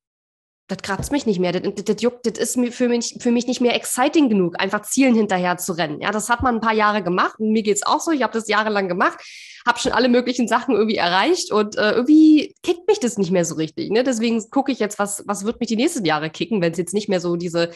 [0.69, 3.47] das kratzt mich nicht mehr, das, das, das juckt, das ist für, mich, für mich
[3.47, 5.99] nicht mehr exciting genug, einfach Zielen hinterher zu rennen.
[5.99, 8.47] Ja, das hat man ein paar Jahre gemacht mir geht's auch so, ich habe das
[8.47, 9.19] jahrelang gemacht,
[9.65, 13.45] habe schon alle möglichen Sachen irgendwie erreicht und äh, irgendwie kickt mich das nicht mehr
[13.45, 13.89] so richtig.
[13.89, 14.03] Ne?
[14.03, 16.93] Deswegen gucke ich jetzt, was, was wird mich die nächsten Jahre kicken, wenn es jetzt
[16.93, 17.71] nicht mehr so diese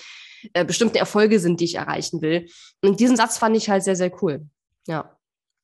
[0.53, 2.47] äh, bestimmten Erfolge sind, die ich erreichen will.
[2.81, 4.45] Und diesen Satz fand ich halt sehr, sehr cool.
[4.87, 5.17] Ja.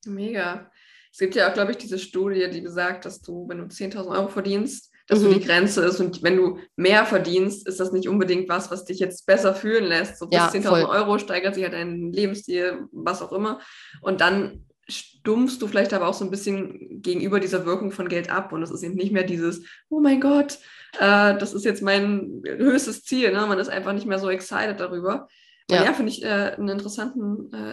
[0.06, 0.72] Mega.
[1.12, 4.08] Es gibt ja auch, glaube ich, diese Studie, die besagt, dass du, wenn du 10.000
[4.08, 5.24] Euro verdienst, dass mhm.
[5.24, 6.00] so die Grenze ist.
[6.00, 9.86] Und wenn du mehr verdienst, ist das nicht unbedingt was, was dich jetzt besser fühlen
[9.86, 10.20] lässt.
[10.20, 13.60] So bis ja, 10.000 Euro steigert sich halt dein Lebensstil, was auch immer.
[14.02, 18.32] Und dann stummst du vielleicht aber auch so ein bisschen gegenüber dieser Wirkung von Geld
[18.32, 18.54] ab.
[18.54, 20.60] Und es ist eben nicht mehr dieses, oh mein Gott,
[21.00, 23.32] äh, das ist jetzt mein höchstes Ziel.
[23.32, 23.46] Ne?
[23.48, 25.28] Man ist einfach nicht mehr so excited darüber.
[25.70, 26.74] Ja, ja finde ich äh, eine äh,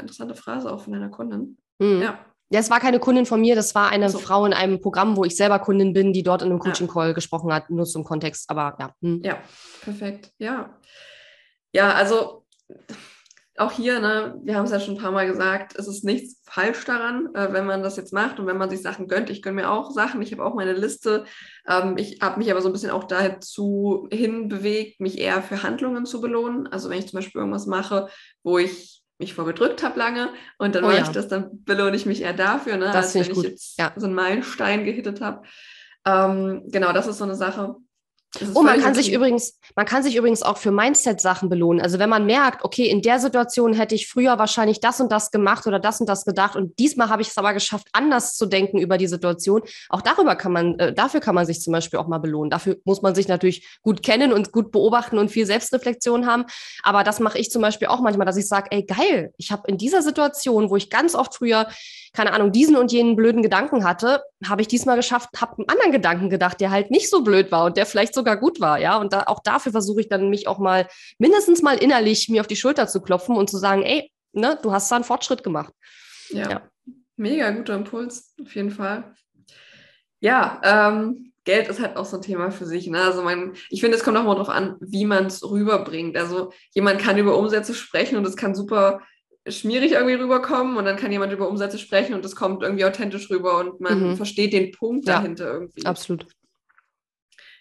[0.01, 1.59] interessante Phrase auch von einer Kundin.
[1.79, 2.01] Mhm.
[2.03, 2.19] Ja.
[2.51, 4.19] Ja, es war keine Kundin von mir, das war eine so.
[4.19, 7.13] Frau in einem Programm, wo ich selber Kundin bin, die dort in einem Coaching-Call ja.
[7.13, 8.93] gesprochen hat, nur zum Kontext, aber ja.
[9.03, 9.21] Hm.
[9.25, 9.39] Ja,
[9.83, 10.31] perfekt.
[10.39, 10.79] Ja.
[11.73, 12.45] Ja, also
[13.59, 16.43] auch hier, ne, wir haben es ja schon ein paar Mal gesagt, es ist nichts
[16.45, 19.31] falsch daran, äh, wenn man das jetzt macht und wenn man sich Sachen gönnt.
[19.31, 21.25] Ich gönne mir auch Sachen, ich habe auch meine Liste.
[21.67, 26.07] Ähm, ich habe mich aber so ein bisschen auch dazu hinbewegt, mich eher für Handlungen
[26.07, 26.67] zu belohnen.
[26.67, 28.09] Also wenn ich zum Beispiel irgendwas mache,
[28.43, 31.03] wo ich mich vorgedrückt habe lange und dann oh, mache ja.
[31.05, 33.79] ich das, dann belohne ich mich eher dafür, ne, das als wenn ich, ich jetzt
[33.79, 33.93] ja.
[33.97, 35.43] so einen Meilenstein gehittet habe.
[36.05, 37.77] Ähm, genau, das ist so eine Sache,
[38.55, 41.81] Oh, man kann sich übrigens, man kann sich übrigens auch für Mindset-Sachen belohnen.
[41.81, 45.31] Also wenn man merkt, okay, in der Situation hätte ich früher wahrscheinlich das und das
[45.31, 48.47] gemacht oder das und das gedacht und diesmal habe ich es aber geschafft, anders zu
[48.47, 49.63] denken über die Situation.
[49.89, 52.51] Auch darüber kann man, äh, dafür kann man sich zum Beispiel auch mal belohnen.
[52.51, 56.45] Dafür muss man sich natürlich gut kennen und gut beobachten und viel Selbstreflexion haben.
[56.83, 59.63] Aber das mache ich zum Beispiel auch manchmal, dass ich sage, ey geil, ich habe
[59.69, 61.67] in dieser Situation, wo ich ganz oft früher
[62.17, 65.93] keine Ahnung, diesen und jenen blöden Gedanken hatte, habe ich diesmal geschafft, habe einen anderen
[65.93, 68.99] Gedanken gedacht, der halt nicht so blöd war und der vielleicht sogar gut war, ja.
[68.99, 72.49] Und da, auch dafür versuche ich dann mich auch mal mindestens mal innerlich mir auf
[72.49, 75.73] die Schulter zu klopfen und zu sagen, ey, ne, du hast da einen Fortschritt gemacht.
[76.31, 76.71] Ja, ja.
[77.17, 79.15] mega guter Impuls, auf jeden Fall.
[80.19, 82.89] Ja, ähm, Geld ist halt auch so ein Thema für sich.
[82.89, 83.01] Ne?
[83.01, 86.17] Also man, ich finde, es kommt auch mal darauf an, wie man es rüberbringt.
[86.17, 89.03] Also jemand kann über Umsätze sprechen und es kann super
[89.47, 93.31] schmierig irgendwie rüberkommen und dann kann jemand über Umsätze sprechen und es kommt irgendwie authentisch
[93.31, 94.17] rüber und man mhm.
[94.17, 95.87] versteht den Punkt ja, dahinter irgendwie.
[95.87, 96.27] Absolut.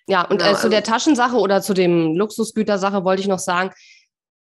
[0.07, 3.39] Ja, und genau, äh, zu also, der Taschensache oder zu dem Luxusgütersache wollte ich noch
[3.39, 3.71] sagen,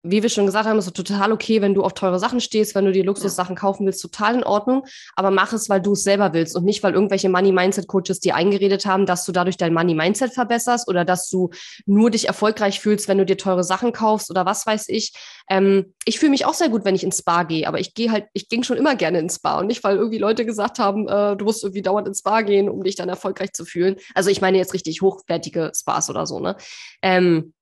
[0.04, 2.76] wie wir schon gesagt haben, ist es total okay, wenn du auf teure Sachen stehst,
[2.76, 4.86] wenn du dir Luxussachen kaufen willst, total in Ordnung.
[5.16, 8.86] Aber mach es, weil du es selber willst und nicht, weil irgendwelche Money-Mindset-Coaches dir eingeredet
[8.86, 11.50] haben, dass du dadurch dein Money-Mindset verbesserst oder dass du
[11.86, 15.14] nur dich erfolgreich fühlst, wenn du dir teure Sachen kaufst oder was weiß ich.
[15.50, 18.12] Ähm, ich fühle mich auch sehr gut, wenn ich ins Spa gehe, aber ich gehe
[18.12, 21.08] halt, ich ging schon immer gerne ins Spa und nicht, weil irgendwie Leute gesagt haben,
[21.08, 23.98] äh, du musst irgendwie dauernd ins Spa gehen, um dich dann erfolgreich zu fühlen.
[24.14, 26.56] Also ich meine jetzt richtig hochwertige Spas oder so, ne?
[27.02, 27.54] Ähm,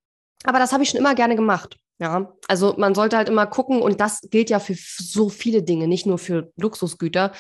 [0.43, 1.77] aber das habe ich schon immer gerne gemacht.
[1.99, 5.87] Ja, also man sollte halt immer gucken, und das gilt ja für so viele Dinge,
[5.87, 7.31] nicht nur für Luxusgüter.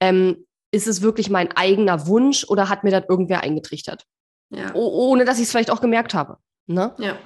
[0.00, 4.04] Ähm, ist es wirklich mein eigener Wunsch oder hat mir das irgendwer eingetrichtert?
[4.50, 4.72] Ja.
[4.74, 6.38] Oh, ohne dass ich es vielleicht auch gemerkt habe.
[6.66, 6.94] Ne?
[6.98, 7.18] Ja.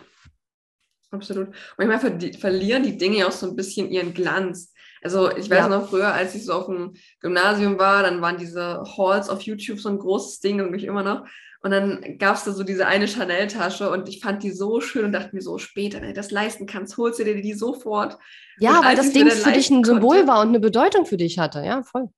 [1.11, 1.55] Absolut.
[1.79, 4.73] Manchmal ver verlieren die Dinge ja auch so ein bisschen ihren Glanz.
[5.03, 5.69] Also ich weiß ja.
[5.69, 9.79] noch früher, als ich so auf dem Gymnasium war, dann waren diese Halls auf YouTube
[9.79, 11.25] so ein großes Ding und mich immer noch.
[11.63, 15.05] Und dann gab es da so diese eine Chanel-Tasche und ich fand die so schön
[15.05, 18.19] und dachte mir so, später, wenn du das leisten kannst, holst du dir die sofort.
[18.59, 21.39] Ja, weil das Ding für dich ein Symbol konnte, war und eine Bedeutung für dich
[21.39, 21.61] hatte.
[21.65, 22.09] Ja, voll.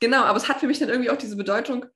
[0.00, 1.86] Genau, aber es hat für mich dann irgendwie auch diese Bedeutung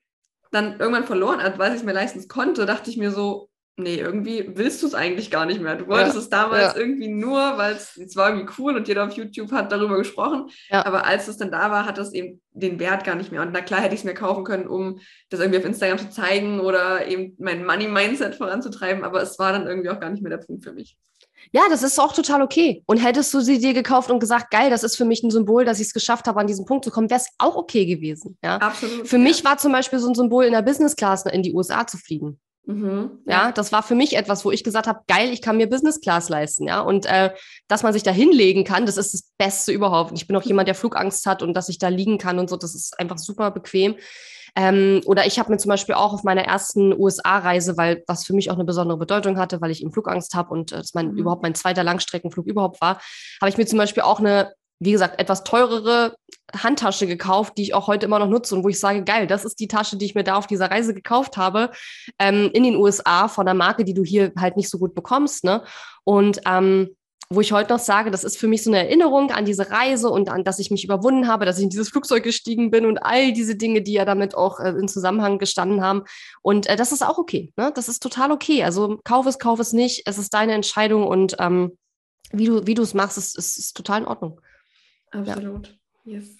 [0.50, 3.49] dann irgendwann verloren, weil ich es mir leisten konnte, dachte ich mir so,
[3.82, 5.76] nee, irgendwie willst du es eigentlich gar nicht mehr.
[5.76, 6.80] Du wolltest ja, es damals ja.
[6.80, 10.48] irgendwie nur, weil es war irgendwie cool und jeder auf YouTube hat darüber gesprochen.
[10.68, 10.84] Ja.
[10.86, 13.42] Aber als es dann da war, hat es eben den Wert gar nicht mehr.
[13.42, 16.10] Und na klar hätte ich es mir kaufen können, um das irgendwie auf Instagram zu
[16.10, 19.04] zeigen oder eben mein Money-Mindset voranzutreiben.
[19.04, 20.96] Aber es war dann irgendwie auch gar nicht mehr der Punkt für mich.
[21.52, 22.82] Ja, das ist auch total okay.
[22.86, 25.64] Und hättest du sie dir gekauft und gesagt, geil, das ist für mich ein Symbol,
[25.64, 28.38] dass ich es geschafft habe, an diesen Punkt zu kommen, wäre es auch okay gewesen.
[28.42, 28.56] Ja?
[28.56, 29.08] Absolut.
[29.08, 31.86] Für mich war zum Beispiel so ein Symbol, in der Business Class in die USA
[31.86, 32.38] zu fliegen.
[32.66, 33.46] Mhm, ja.
[33.46, 33.52] ja.
[33.52, 36.28] das war für mich etwas, wo ich gesagt habe, geil, ich kann mir Business Class
[36.28, 36.80] leisten, ja.
[36.80, 37.34] Und äh,
[37.68, 40.12] dass man sich da hinlegen kann, das ist das Beste überhaupt.
[40.14, 42.56] Ich bin auch jemand, der Flugangst hat und dass ich da liegen kann und so,
[42.56, 43.96] das ist einfach super bequem.
[44.56, 48.34] Ähm, oder ich habe mir zum Beispiel auch auf meiner ersten USA-Reise, weil was für
[48.34, 51.12] mich auch eine besondere Bedeutung hatte, weil ich eben Flugangst habe und äh, das mein,
[51.12, 51.18] mhm.
[51.18, 53.00] überhaupt mein zweiter Langstreckenflug überhaupt war,
[53.40, 56.16] habe ich mir zum Beispiel auch eine wie gesagt, etwas teurere
[56.54, 59.44] Handtasche gekauft, die ich auch heute immer noch nutze und wo ich sage, geil, das
[59.44, 61.70] ist die Tasche, die ich mir da auf dieser Reise gekauft habe,
[62.18, 65.44] ähm, in den USA von einer Marke, die du hier halt nicht so gut bekommst.
[65.44, 65.62] Ne?
[66.04, 66.96] Und ähm,
[67.32, 70.10] wo ich heute noch sage, das ist für mich so eine Erinnerung an diese Reise
[70.10, 72.98] und an, dass ich mich überwunden habe, dass ich in dieses Flugzeug gestiegen bin und
[72.98, 76.02] all diese Dinge, die ja damit auch äh, in Zusammenhang gestanden haben.
[76.42, 77.52] Und äh, das ist auch okay.
[77.56, 77.70] Ne?
[77.74, 78.64] Das ist total okay.
[78.64, 80.02] Also kauf es, kauf es nicht.
[80.06, 81.76] Es ist deine Entscheidung und ähm,
[82.32, 84.40] wie du wie du es machst, ist, ist, ist total in Ordnung.
[85.10, 85.78] Absolut.
[86.04, 86.14] Ja.
[86.14, 86.36] Yes.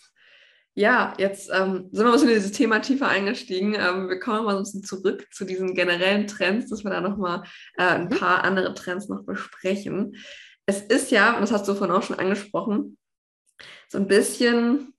[0.74, 3.74] Ja, jetzt ähm, sind wir mal so in dieses Thema tiefer eingestiegen.
[3.74, 7.00] Ähm, wir kommen mal so ein bisschen zurück zu diesen generellen Trends, dass wir da
[7.00, 7.42] nochmal
[7.76, 8.11] äh, ein mhm.
[8.11, 10.16] paar andere Trends noch besprechen.
[10.66, 12.96] Es ist ja, und das hast du vorhin auch schon angesprochen,
[13.88, 14.89] so ein bisschen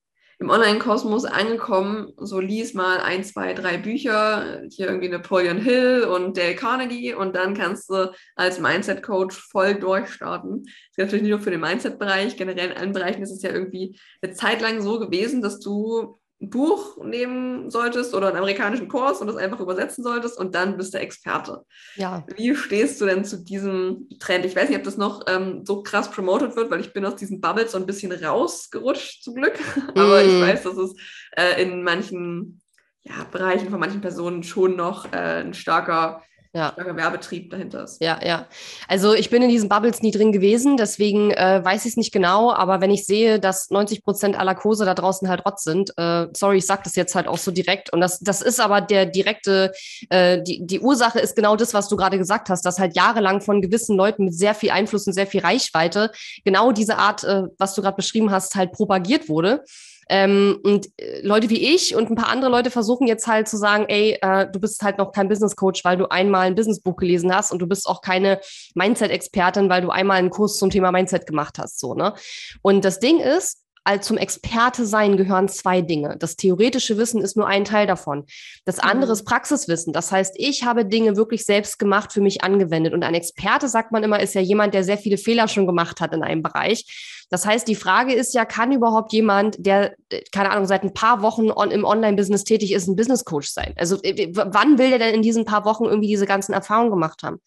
[0.41, 6.36] im Online-Kosmos angekommen, so lies mal ein, zwei, drei Bücher, hier irgendwie Napoleon Hill und
[6.36, 7.13] Dale Carnegie.
[7.13, 10.63] Und dann kannst du als Mindset-Coach voll durchstarten.
[10.63, 13.51] Das ist natürlich nicht nur für den Mindset-Bereich, generell in allen Bereichen ist es ja
[13.51, 18.88] irgendwie eine Zeit lang so gewesen, dass du ein Buch nehmen solltest oder einen amerikanischen
[18.88, 21.63] Kurs und das einfach übersetzen solltest und dann bist du Experte.
[21.95, 22.25] Ja.
[22.36, 24.45] Wie stehst du denn zu diesem Trend?
[24.45, 27.15] Ich weiß nicht, ob das noch ähm, so krass promoted wird, weil ich bin aus
[27.15, 29.54] diesen Bubbles so ein bisschen rausgerutscht zum Glück.
[29.95, 30.27] Aber mm.
[30.27, 30.95] ich weiß, dass es
[31.38, 32.62] äh, in manchen
[33.04, 36.71] ja, Bereichen von manchen Personen schon noch äh, ein starker ja.
[36.73, 38.01] starker Werbetrieb dahinter ist.
[38.01, 38.47] Ja, ja.
[38.87, 42.11] Also ich bin in diesen Bubbles nie drin gewesen, deswegen äh, weiß ich es nicht
[42.11, 45.93] genau, aber wenn ich sehe, dass 90 Prozent aller Kurse da draußen halt Rotz sind,
[45.97, 48.81] äh, sorry, ich sage das jetzt halt auch so direkt und das, das ist aber
[48.81, 49.71] der direkte,
[50.09, 53.41] äh, die, die Ursache ist genau das, was du gerade gesagt hast, dass halt jahrelang
[53.41, 56.11] von gewissen Leuten mit sehr viel Einfluss und sehr viel Reichweite
[56.43, 59.63] genau diese Art, äh, was du gerade beschrieben hast, halt propagiert wurde.
[60.09, 63.57] Ähm, und äh, Leute wie ich und ein paar andere Leute versuchen jetzt halt zu
[63.57, 66.97] sagen, ey, äh, du bist halt noch kein Business Coach, weil du einmal ein Businessbuch
[66.97, 68.39] gelesen hast und du bist auch keine
[68.75, 72.13] Mindset-Expertin, weil du einmal einen Kurs zum Thema Mindset gemacht hast, so, ne?
[72.61, 76.15] Und das Ding ist, als zum Experte sein gehören zwei Dinge.
[76.17, 78.25] Das theoretische Wissen ist nur ein Teil davon.
[78.65, 79.13] Das andere mhm.
[79.13, 79.91] ist Praxiswissen.
[79.91, 82.93] Das heißt, ich habe Dinge wirklich selbst gemacht, für mich angewendet.
[82.93, 85.99] Und ein Experte, sagt man immer, ist ja jemand, der sehr viele Fehler schon gemacht
[85.99, 87.25] hat in einem Bereich.
[87.31, 89.95] Das heißt, die Frage ist ja, kann überhaupt jemand, der,
[90.31, 93.73] keine Ahnung, seit ein paar Wochen on, im Online-Business tätig ist, ein Business Coach sein?
[93.77, 97.39] Also wann will der denn in diesen paar Wochen irgendwie diese ganzen Erfahrungen gemacht haben?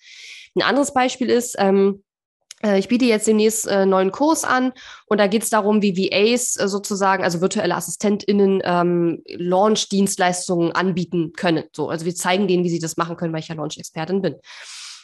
[0.56, 2.13] Ein anderes Beispiel ist, ähm, äh,
[2.62, 4.72] ich biete jetzt demnächst einen äh, neuen Kurs an
[5.06, 11.32] und da geht es darum, wie VAs äh, sozusagen, also virtuelle AssistentInnen, ähm, Launch-Dienstleistungen anbieten
[11.36, 11.64] können.
[11.72, 14.36] So, also wir zeigen denen, wie sie das machen können, weil ich ja Launch-Expertin bin.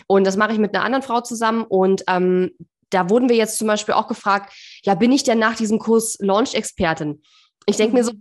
[0.07, 2.53] Und das mache ich mit einer anderen Frau zusammen und ähm,
[2.89, 6.17] da wurden wir jetzt zum Beispiel auch gefragt, ja, bin ich denn nach diesem Kurs
[6.21, 7.23] Launch-Expertin?
[7.67, 8.13] Ich denke mir so,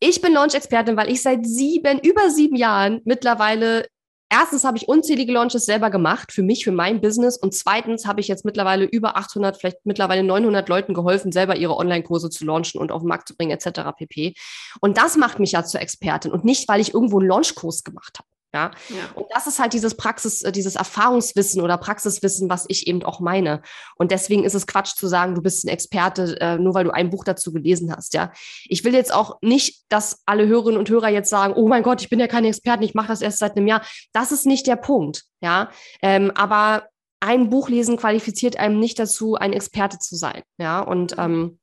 [0.00, 3.86] ich bin Launch-Expertin, weil ich seit sieben, über sieben Jahren mittlerweile
[4.30, 7.36] erstens habe ich unzählige Launches selber gemacht für mich, für mein Business.
[7.36, 11.76] Und zweitens habe ich jetzt mittlerweile über 800, vielleicht mittlerweile 900 Leuten geholfen, selber ihre
[11.76, 13.80] Online-Kurse zu launchen und auf den Markt zu bringen, etc.
[13.96, 14.34] pp.
[14.80, 18.18] Und das macht mich ja zur Expertin und nicht, weil ich irgendwo einen Launchkurs gemacht
[18.18, 18.28] habe.
[18.52, 18.72] Ja?
[18.88, 18.96] ja?
[19.14, 23.20] Und das ist halt dieses Praxis, äh, dieses Erfahrungswissen oder Praxiswissen, was ich eben auch
[23.20, 23.62] meine.
[23.96, 26.90] Und deswegen ist es Quatsch zu sagen, du bist ein Experte, äh, nur weil du
[26.90, 28.14] ein Buch dazu gelesen hast.
[28.14, 28.32] Ja,
[28.64, 32.02] ich will jetzt auch nicht, dass alle Hörerinnen und Hörer jetzt sagen, oh mein Gott,
[32.02, 33.82] ich bin ja keine Expertin, ich mache das erst seit einem Jahr.
[34.12, 35.24] Das ist nicht der Punkt.
[35.42, 35.70] Ja,
[36.02, 36.88] ähm, aber
[37.20, 40.42] ein Buch lesen qualifiziert einem nicht dazu, ein Experte zu sein.
[40.58, 41.22] Ja, und mhm.
[41.22, 41.58] ähm,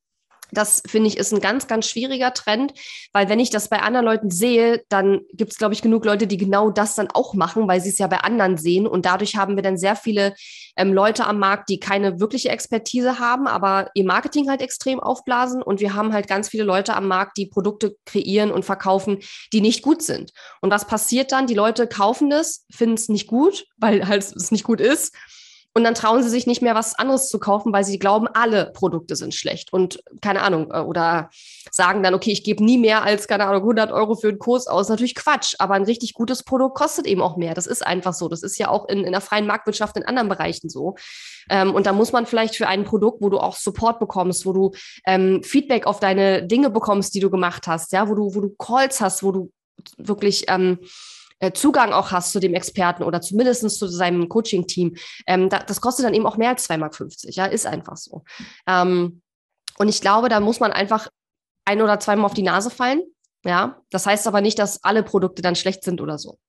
[0.51, 2.73] Das finde ich ist ein ganz, ganz schwieriger Trend,
[3.13, 6.27] weil wenn ich das bei anderen Leuten sehe, dann gibt es, glaube ich, genug Leute,
[6.27, 8.87] die genau das dann auch machen, weil sie es ja bei anderen sehen.
[8.87, 10.35] Und dadurch haben wir dann sehr viele
[10.75, 15.61] ähm, Leute am Markt, die keine wirkliche Expertise haben, aber ihr Marketing halt extrem aufblasen.
[15.61, 19.19] Und wir haben halt ganz viele Leute am Markt, die Produkte kreieren und verkaufen,
[19.53, 20.31] die nicht gut sind.
[20.61, 21.47] Und was passiert dann?
[21.47, 25.13] Die Leute kaufen das, finden es nicht gut, weil halt es nicht gut ist
[25.77, 28.71] und dann trauen sie sich nicht mehr, was anderes zu kaufen, weil sie glauben, alle
[28.73, 29.71] Produkte sind schlecht.
[29.71, 31.29] Und keine Ahnung, äh, oder
[31.69, 34.65] sagen dann, okay, ich gebe nie mehr als, keine Ahnung, 100 Euro für einen Kurs
[34.65, 34.89] aus.
[34.89, 37.53] Natürlich Quatsch, aber ein richtig gutes Produkt kostet eben auch mehr.
[37.53, 38.27] Das ist einfach so.
[38.27, 40.95] Das ist ja auch in, in der freien Marktwirtschaft in anderen Bereichen so.
[41.47, 44.53] Ähm, und da muss man vielleicht für ein Produkt, wo du auch Support bekommst, wo
[44.53, 44.71] du
[45.05, 48.49] ähm, Feedback auf deine Dinge bekommst, die du gemacht hast, ja, wo du, wo du
[48.57, 49.51] Calls hast, wo du
[49.97, 50.87] wirklich ähm, äh,
[51.53, 54.95] Zugang auch hast zu dem Experten oder zumindest zu seinem Coaching-Team,
[55.27, 56.95] ähm, da, das kostet dann eben auch mehr als 2,50 Mark.
[57.35, 58.23] Ja, ist einfach so.
[58.65, 59.21] Ähm,
[59.77, 61.09] und ich glaube, da muss man einfach
[61.65, 63.01] ein oder zweimal auf die Nase fallen.
[63.45, 66.39] Ja, das heißt aber nicht, dass alle Produkte dann schlecht sind oder so.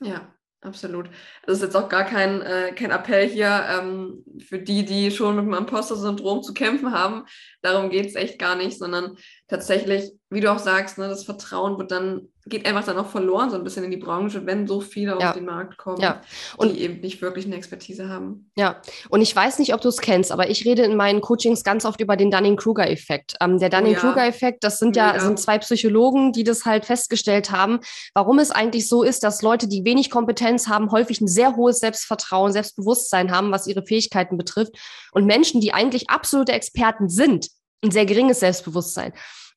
[0.00, 1.10] Ja, absolut.
[1.44, 5.36] Das ist jetzt auch gar kein, äh, kein Appell hier ähm, für die, die schon
[5.36, 7.26] mit dem Imposter-Syndrom zu kämpfen haben.
[7.60, 9.16] Darum geht es echt gar nicht, sondern
[9.52, 13.50] tatsächlich, wie du auch sagst, ne, das Vertrauen wird dann geht einfach dann auch verloren,
[13.50, 15.28] so ein bisschen in die Branche, wenn so viele ja.
[15.28, 16.20] auf den Markt kommen, ja.
[16.56, 18.50] und, die eben nicht wirklich eine Expertise haben.
[18.56, 21.62] Ja, und ich weiß nicht, ob du es kennst, aber ich rede in meinen Coachings
[21.62, 23.36] ganz oft über den Dunning-Kruger-Effekt.
[23.40, 27.52] Ähm, der oh Dunning-Kruger-Effekt, das sind ja, ja, sind zwei Psychologen, die das halt festgestellt
[27.52, 27.78] haben,
[28.14, 31.78] warum es eigentlich so ist, dass Leute, die wenig Kompetenz haben, häufig ein sehr hohes
[31.78, 34.72] Selbstvertrauen, Selbstbewusstsein haben, was ihre Fähigkeiten betrifft.
[35.12, 37.48] Und Menschen, die eigentlich absolute Experten sind,
[37.84, 39.12] ein sehr geringes Selbstbewusstsein.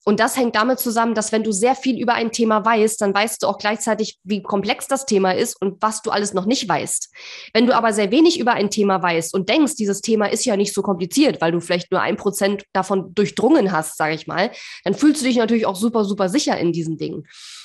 [0.08, 3.14] Und das hängt damit zusammen, dass wenn du sehr viel über ein Thema weißt, dann
[3.14, 6.70] weißt du auch gleichzeitig, wie komplex das Thema ist und was du alles noch nicht
[6.70, 7.12] weißt.
[7.54, 10.58] Wenn du aber sehr wenig über ein Thema weißt und denkst, dieses Thema ist ja
[10.58, 14.52] nicht so kompliziert, weil du vielleicht nur ein Prozent davon durchdrungen hast, sage ich mal,
[14.84, 17.24] dann fühlst du dich natürlich auch super, super sicher in diesen Dingen.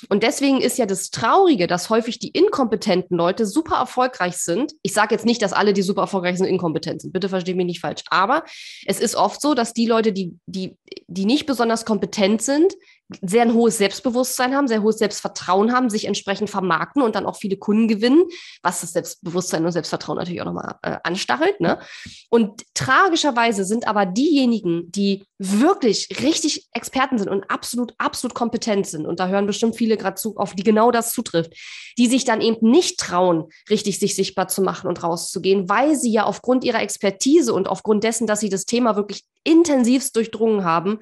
[0.09, 4.73] Und deswegen ist ja das Traurige, dass häufig die inkompetenten Leute super erfolgreich sind.
[4.81, 7.13] Ich sage jetzt nicht, dass alle, die super erfolgreich sind, inkompetent sind.
[7.13, 8.01] Bitte verstehe mich nicht falsch.
[8.09, 8.43] Aber
[8.87, 10.75] es ist oft so, dass die Leute, die, die,
[11.07, 12.77] die nicht besonders kompetent kompetent sind,
[13.21, 17.35] sehr ein hohes Selbstbewusstsein haben, sehr hohes Selbstvertrauen haben, sich entsprechend vermarkten und dann auch
[17.35, 18.23] viele Kunden gewinnen,
[18.61, 21.59] was das Selbstbewusstsein und Selbstvertrauen natürlich auch nochmal äh, anstachelt.
[21.59, 21.79] Ne?
[22.29, 29.05] Und tragischerweise sind aber diejenigen, die wirklich richtig Experten sind und absolut, absolut kompetent sind,
[29.05, 31.53] und da hören bestimmt viele gerade zu, auf die genau das zutrifft,
[31.97, 36.11] die sich dann eben nicht trauen, richtig sich sichtbar zu machen und rauszugehen, weil sie
[36.11, 40.99] ja aufgrund ihrer Expertise und aufgrund dessen, dass sie das Thema wirklich intensivst durchdrungen haben,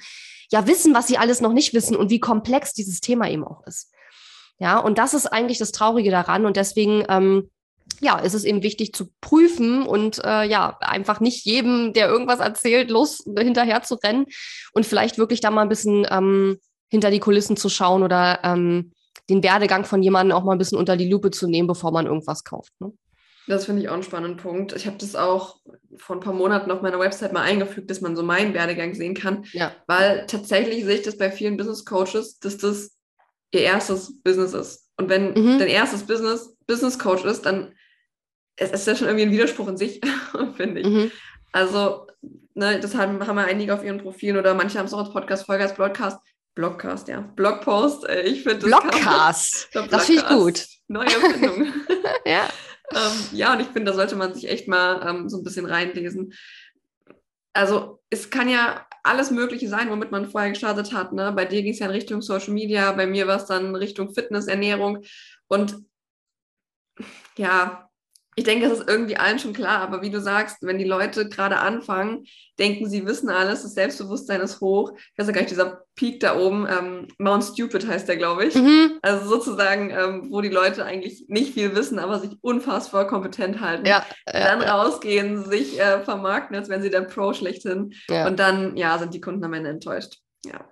[0.52, 3.66] ja wissen, was sie alles noch nicht wissen und wie komplex dieses Thema eben auch
[3.66, 3.92] ist.
[4.60, 6.46] Ja, und das ist eigentlich das Traurige daran.
[6.46, 7.50] Und deswegen, ähm,
[8.02, 12.40] ja, ist es eben wichtig zu prüfen und äh, ja, einfach nicht jedem, der irgendwas
[12.40, 14.26] erzählt, los hinterher zu rennen
[14.74, 16.60] und vielleicht wirklich da mal ein bisschen ähm,
[16.90, 18.92] hinter die Kulissen zu schauen oder ähm,
[19.30, 22.06] den Werdegang von jemandem auch mal ein bisschen unter die Lupe zu nehmen, bevor man
[22.06, 22.74] irgendwas kauft.
[22.80, 22.92] Ne?
[23.50, 24.76] Das finde ich auch einen spannenden Punkt.
[24.76, 25.58] Ich habe das auch
[25.98, 29.16] vor ein paar Monaten auf meiner Website mal eingefügt, dass man so meinen Werdegang sehen
[29.16, 29.44] kann.
[29.54, 29.72] Ja.
[29.88, 32.96] Weil tatsächlich sehe ich das bei vielen Business Coaches, dass das
[33.52, 34.88] ihr erstes Business ist.
[34.98, 35.58] Und wenn mhm.
[35.58, 37.74] dein erstes Business Business Coach ist, dann
[38.60, 40.00] ist es ja schon irgendwie ein Widerspruch in sich,
[40.56, 40.88] finde ich.
[40.88, 41.12] Mhm.
[41.52, 42.06] Also,
[42.54, 45.12] ne, das haben, haben wir einige auf ihren Profilen oder manche haben es auch als
[45.12, 46.20] Podcast-Folge, als Blogcast.
[46.54, 47.22] Blogcast, ja.
[47.22, 48.08] Blogpost.
[48.26, 48.70] Ich finde das.
[48.70, 49.70] Blogcast.
[49.90, 50.68] das finde ich gut.
[50.88, 51.74] Neue Erfindung.
[52.28, 52.48] ja
[52.94, 55.66] ähm, ja, und ich finde, da sollte man sich echt mal ähm, so ein bisschen
[55.66, 56.34] reinlesen.
[57.54, 61.14] Also es kann ja alles Mögliche sein, womit man vorher gestartet hat.
[61.14, 61.32] Ne?
[61.32, 64.14] Bei dir ging es ja in Richtung Social Media, bei mir war es dann Richtung
[64.14, 65.04] Fitness, Ernährung.
[65.48, 65.78] Und
[67.38, 67.89] ja,
[68.40, 71.28] ich denke, das ist irgendwie allen schon klar, aber wie du sagst, wenn die Leute
[71.28, 72.24] gerade anfangen,
[72.58, 74.94] denken, sie wissen alles, das Selbstbewusstsein ist hoch.
[74.96, 78.46] Ich weiß ja gar nicht, dieser Peak da oben, ähm, Mount Stupid heißt der, glaube
[78.46, 78.56] ich.
[78.56, 78.94] Mhm.
[79.02, 83.86] Also sozusagen, ähm, wo die Leute eigentlich nicht viel wissen, aber sich unfassbar kompetent halten.
[83.86, 84.74] Ja, dann ja.
[84.74, 87.94] rausgehen, sich äh, vermarkten, als wären sie der Pro schlechthin.
[88.10, 88.26] Ja.
[88.26, 90.20] Und dann, ja, sind die Kunden am Ende enttäuscht.
[90.46, 90.64] Ja.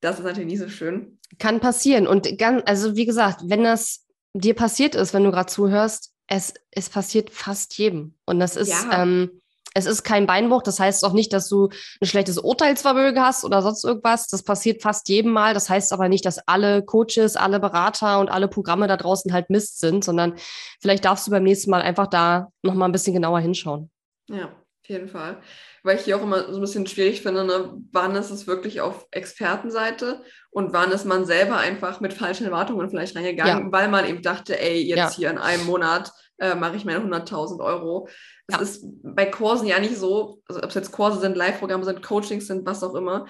[0.00, 1.18] Das ist natürlich nicht so schön.
[1.38, 2.06] Kann passieren.
[2.06, 6.54] Und ganz, also wie gesagt, wenn das dir passiert ist, wenn du gerade zuhörst, es,
[6.70, 8.14] es passiert fast jedem.
[8.26, 9.02] Und das ist, ja.
[9.02, 9.40] ähm,
[9.74, 10.62] es ist kein Beinbruch.
[10.62, 11.68] Das heißt auch nicht, dass du
[12.00, 14.28] ein schlechtes Urteilsvermögen hast oder sonst irgendwas.
[14.28, 15.54] Das passiert fast jedem Mal.
[15.54, 19.50] Das heißt aber nicht, dass alle Coaches, alle Berater und alle Programme da draußen halt
[19.50, 20.34] Mist sind, sondern
[20.80, 23.90] vielleicht darfst du beim nächsten Mal einfach da nochmal ein bisschen genauer hinschauen.
[24.28, 25.40] Ja, auf jeden Fall.
[25.82, 27.72] Weil ich hier auch immer so ein bisschen schwierig finde, ne?
[27.92, 30.22] wann ist es wirklich auf Expertenseite
[30.58, 33.72] und wann ist man selber einfach mit falschen Erwartungen vielleicht reingegangen, ja.
[33.72, 35.10] weil man eben dachte, ey, jetzt ja.
[35.10, 38.08] hier in einem Monat äh, mache ich meine 100.000 Euro.
[38.48, 38.62] Das ja.
[38.64, 42.48] ist bei Kursen ja nicht so, also ob es jetzt Kurse sind, Live-Programme sind, Coachings
[42.48, 43.26] sind, was auch immer.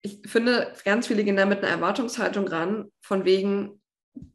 [0.00, 3.82] ich finde, ganz viele gehen da mit einer Erwartungshaltung ran, von wegen,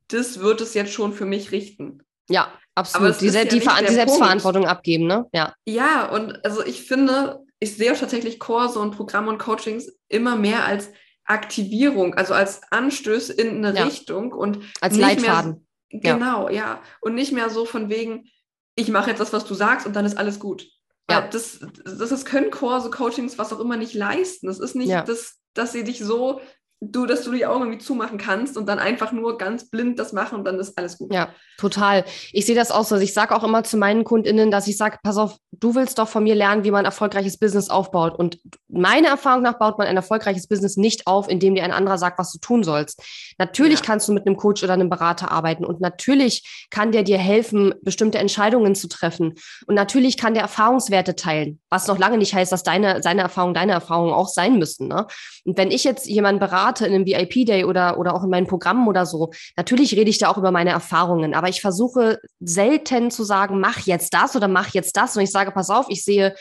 [0.09, 2.03] das wird es jetzt schon für mich richten.
[2.29, 3.19] Ja, absolut.
[3.21, 4.77] Die, ja die, die Selbstverantwortung Punkt.
[4.77, 5.25] abgeben, ne?
[5.33, 5.55] Ja.
[5.67, 10.63] Ja, und also ich finde, ich sehe tatsächlich Kurse und Programme und Coachings immer mehr
[10.65, 10.91] als
[11.25, 13.85] Aktivierung, also als Anstöße in eine ja.
[13.85, 15.67] Richtung und als Leitfaden.
[15.89, 16.55] Mehr, genau, ja.
[16.55, 16.81] ja.
[17.01, 18.29] Und nicht mehr so von wegen,
[18.75, 20.67] ich mache jetzt das, was du sagst und dann ist alles gut.
[21.09, 21.21] Ja.
[21.21, 24.47] Das, das, das können Kurse, Coachings, was auch immer nicht leisten.
[24.47, 25.03] Das ist nicht ja.
[25.03, 26.41] das, dass sie dich so
[26.81, 30.13] du, dass du die Augen irgendwie zumachen kannst und dann einfach nur ganz blind das
[30.13, 31.13] machen und dann ist alles gut.
[31.13, 32.05] Ja, total.
[32.31, 32.97] Ich sehe das auch so.
[32.97, 36.07] Ich sage auch immer zu meinen KundInnen, dass ich sage, pass auf, du willst doch
[36.07, 38.17] von mir lernen, wie man ein erfolgreiches Business aufbaut.
[38.19, 41.97] Und meiner Erfahrung nach baut man ein erfolgreiches Business nicht auf, indem dir ein anderer
[41.97, 43.01] sagt, was du tun sollst.
[43.37, 43.85] Natürlich ja.
[43.85, 47.73] kannst du mit einem Coach oder einem Berater arbeiten und natürlich kann der dir helfen,
[47.81, 49.35] bestimmte Entscheidungen zu treffen.
[49.65, 53.53] Und natürlich kann der Erfahrungswerte teilen, was noch lange nicht heißt, dass deine, seine Erfahrung
[53.53, 54.87] deine Erfahrungen auch sein müssen.
[54.87, 55.07] Ne?
[55.45, 58.87] Und wenn ich jetzt jemanden berate in einem VIP-Day oder, oder auch in meinen Programmen
[58.87, 63.23] oder so, natürlich rede ich da auch über meine Erfahrungen, aber ich versuche selten zu
[63.23, 65.15] sagen, mach jetzt das oder mach jetzt das.
[65.15, 66.35] Und ich sage, pass auf, ich sehe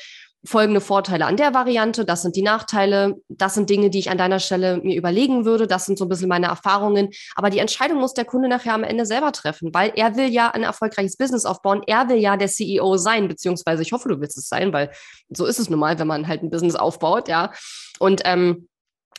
[0.45, 4.19] folgende Vorteile an der Variante, das sind die Nachteile, das sind Dinge, die ich an
[4.19, 7.09] deiner Stelle mir überlegen würde, das sind so ein bisschen meine Erfahrungen.
[7.35, 10.51] Aber die Entscheidung muss der Kunde nachher am Ende selber treffen, weil er will ja
[10.51, 14.37] ein erfolgreiches Business aufbauen, er will ja der CEO sein, beziehungsweise ich hoffe, du willst
[14.37, 14.91] es sein, weil
[15.31, 17.53] so ist es nun mal, wenn man halt ein Business aufbaut, ja.
[17.99, 18.69] Und ähm,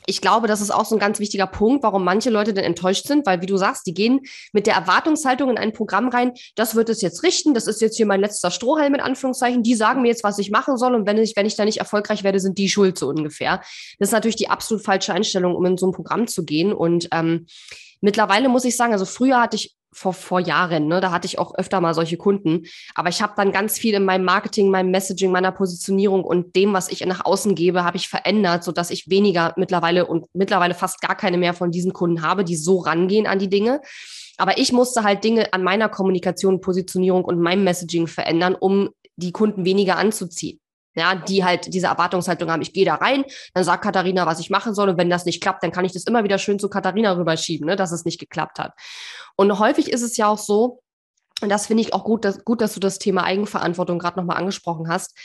[0.07, 3.07] ich glaube, das ist auch so ein ganz wichtiger Punkt, warum manche Leute dann enttäuscht
[3.07, 4.21] sind, weil, wie du sagst, die gehen
[4.53, 7.97] mit der Erwartungshaltung in ein Programm rein, das wird es jetzt richten, das ist jetzt
[7.97, 11.05] hier mein letzter Strohhalm mit Anführungszeichen, die sagen mir jetzt, was ich machen soll und
[11.07, 13.61] wenn ich, wenn ich da nicht erfolgreich werde, sind die schuld so ungefähr.
[13.99, 17.07] Das ist natürlich die absolut falsche Einstellung, um in so ein Programm zu gehen und
[17.11, 17.47] ähm,
[18.01, 20.87] Mittlerweile muss ich sagen, also früher hatte ich vor, vor Jahren.
[20.87, 20.99] Ne?
[20.99, 22.63] Da hatte ich auch öfter mal solche Kunden.
[22.93, 26.73] Aber ich habe dann ganz viel in meinem Marketing, meinem Messaging, meiner Positionierung und dem,
[26.73, 30.99] was ich nach außen gebe, habe ich verändert, sodass ich weniger mittlerweile und mittlerweile fast
[30.99, 33.81] gar keine mehr von diesen Kunden habe, die so rangehen an die Dinge.
[34.37, 39.31] Aber ich musste halt Dinge an meiner Kommunikation, Positionierung und meinem Messaging verändern, um die
[39.31, 40.59] Kunden weniger anzuziehen
[40.95, 44.49] ja, die halt diese Erwartungshaltung haben, ich gehe da rein, dann sagt Katharina, was ich
[44.49, 46.69] machen soll und wenn das nicht klappt, dann kann ich das immer wieder schön zu
[46.69, 48.73] Katharina rüberschieben, ne, dass es nicht geklappt hat.
[49.35, 50.81] Und häufig ist es ja auch so,
[51.41, 54.37] und das finde ich auch gut, dass, gut, dass du das Thema Eigenverantwortung gerade nochmal
[54.37, 55.17] angesprochen hast.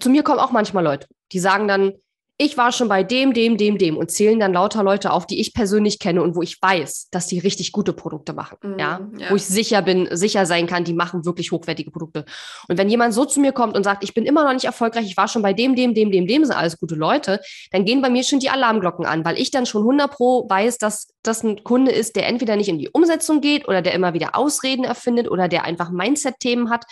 [0.00, 1.92] Zu mir kommen auch manchmal Leute, die sagen dann,
[2.40, 5.40] ich war schon bei dem, dem, dem, dem und zählen dann lauter Leute auf, die
[5.40, 8.58] ich persönlich kenne und wo ich weiß, dass die richtig gute Produkte machen.
[8.62, 9.00] Mm, ja?
[9.18, 9.30] ja?
[9.30, 12.24] wo ich sicher bin, sicher sein kann, die machen wirklich hochwertige Produkte.
[12.68, 15.06] Und wenn jemand so zu mir kommt und sagt, ich bin immer noch nicht erfolgreich,
[15.06, 17.40] ich war schon bei dem, dem, dem, dem, dem, sind alles gute Leute,
[17.72, 20.78] dann gehen bei mir schon die Alarmglocken an, weil ich dann schon 100 pro weiß,
[20.78, 24.14] dass das ein Kunde ist, der entweder nicht in die Umsetzung geht oder der immer
[24.14, 26.84] wieder Ausreden erfindet oder der einfach Mindset-Themen hat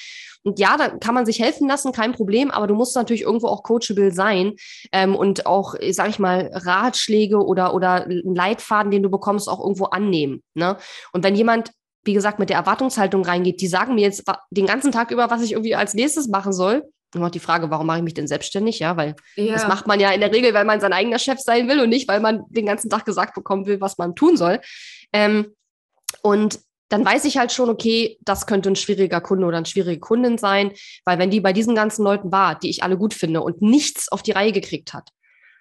[0.46, 3.48] und ja, da kann man sich helfen lassen, kein Problem, aber du musst natürlich irgendwo
[3.48, 4.54] auch coachable sein
[4.92, 9.58] ähm, und auch, sag ich mal, Ratschläge oder, oder einen Leitfaden, den du bekommst, auch
[9.58, 10.44] irgendwo annehmen.
[10.54, 10.76] Ne?
[11.12, 11.72] Und wenn jemand
[12.04, 14.22] wie gesagt, mit der Erwartungshaltung reingeht, die sagen mir jetzt
[14.52, 16.84] den ganzen Tag über, was ich irgendwie als nächstes machen soll.
[17.18, 18.78] Auch die Frage, warum mache ich mich denn selbstständig?
[18.78, 19.52] Ja, weil ja.
[19.52, 21.88] das macht man ja in der Regel, weil man sein eigener Chef sein will und
[21.88, 24.60] nicht, weil man den ganzen Tag gesagt bekommen will, was man tun soll.
[25.12, 25.52] Ähm,
[26.22, 30.00] und dann weiß ich halt schon, okay, das könnte ein schwieriger Kunde oder eine schwierige
[30.00, 30.72] Kundin sein,
[31.04, 34.10] weil wenn die bei diesen ganzen Leuten war, die ich alle gut finde und nichts
[34.10, 35.10] auf die Reihe gekriegt hat,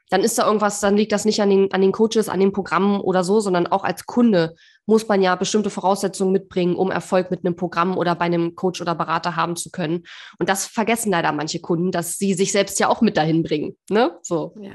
[0.09, 2.51] dann ist da irgendwas, dann liegt das nicht an den, an den Coaches, an den
[2.51, 4.55] Programmen oder so, sondern auch als Kunde
[4.85, 8.81] muss man ja bestimmte Voraussetzungen mitbringen, um Erfolg mit einem Programm oder bei einem Coach
[8.81, 10.03] oder Berater haben zu können.
[10.37, 13.75] Und das vergessen leider manche Kunden, dass sie sich selbst ja auch mit dahin bringen.
[13.89, 14.15] Ne?
[14.21, 14.55] So.
[14.61, 14.73] Ja.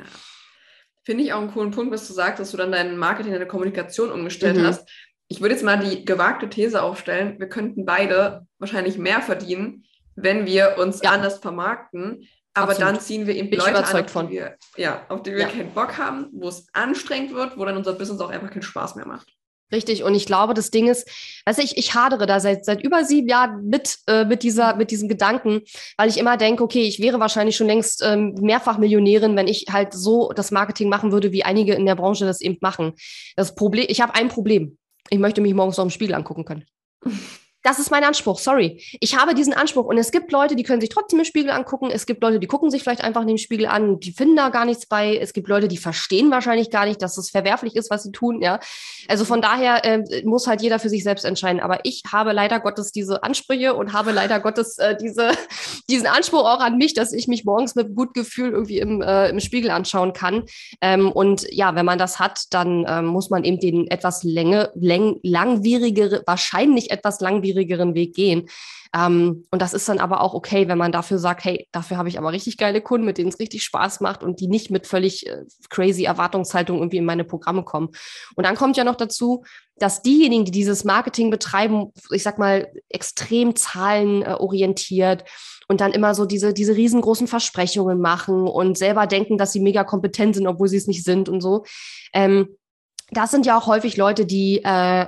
[1.04, 3.46] Finde ich auch einen coolen Punkt, was du sagst, dass du dann dein Marketing, deine
[3.46, 4.66] Kommunikation umgestellt mhm.
[4.66, 4.88] hast
[5.30, 9.84] ich würde jetzt mal die gewagte These aufstellen, wir könnten beide wahrscheinlich mehr verdienen,
[10.16, 11.12] wenn wir uns ja.
[11.12, 12.28] anders vermarkten.
[12.52, 12.94] Aber Absolut.
[12.94, 15.48] dann ziehen wir eben Leute an, auf die, wir, ja, auf die wir ja.
[15.48, 18.96] keinen Bock haben, wo es anstrengend wird, wo dann unser Business auch einfach keinen Spaß
[18.96, 19.28] mehr macht.
[19.72, 20.02] Richtig.
[20.02, 21.08] Und ich glaube, das Ding ist,
[21.44, 24.90] also ich, ich hadere da seit, seit über sieben Jahren mit, äh, mit, dieser, mit
[24.90, 25.60] diesem Gedanken,
[25.96, 29.66] weil ich immer denke, okay, ich wäre wahrscheinlich schon längst ähm, mehrfach Millionärin, wenn ich
[29.70, 32.94] halt so das Marketing machen würde, wie einige in der Branche das eben machen.
[33.36, 34.76] Das Problem, ich habe ein Problem
[35.08, 36.64] ich möchte mich morgens noch im Spiegel angucken können.
[37.62, 38.82] Das ist mein Anspruch, sorry.
[39.00, 41.90] Ich habe diesen Anspruch und es gibt Leute, die können sich trotzdem im Spiegel angucken.
[41.90, 44.48] Es gibt Leute, die gucken sich vielleicht einfach in den Spiegel an, die finden da
[44.48, 45.18] gar nichts bei.
[45.18, 48.40] Es gibt Leute, die verstehen wahrscheinlich gar nicht, dass es verwerflich ist, was sie tun,
[48.40, 48.60] ja.
[49.08, 51.60] Also von daher äh, muss halt jeder für sich selbst entscheiden.
[51.60, 55.32] Aber ich habe leider Gottes diese Ansprüche und habe leider Gottes äh, diese,
[55.90, 59.28] diesen Anspruch auch an mich, dass ich mich morgens mit gutem Gefühl irgendwie im, äh,
[59.28, 60.44] im Spiegel anschauen kann.
[60.80, 64.70] Ähm, und ja, wenn man das hat, dann ähm, muss man eben den etwas länge,
[64.74, 68.48] läng, langwierigere, wahrscheinlich etwas langwierigere langwierigeren Weg gehen.
[68.94, 72.08] Ähm, und das ist dann aber auch okay, wenn man dafür sagt, hey, dafür habe
[72.08, 74.86] ich aber richtig geile Kunden, mit denen es richtig Spaß macht und die nicht mit
[74.86, 77.90] völlig äh, crazy Erwartungshaltung irgendwie in meine Programme kommen.
[78.34, 79.44] Und dann kommt ja noch dazu,
[79.76, 85.24] dass diejenigen, die dieses Marketing betreiben, ich sag mal, extrem zahlenorientiert
[85.68, 89.84] und dann immer so diese, diese riesengroßen Versprechungen machen und selber denken, dass sie mega
[89.84, 91.64] kompetent sind, obwohl sie es nicht sind und so.
[92.12, 92.56] Ähm,
[93.12, 95.06] das sind ja auch häufig Leute, die äh,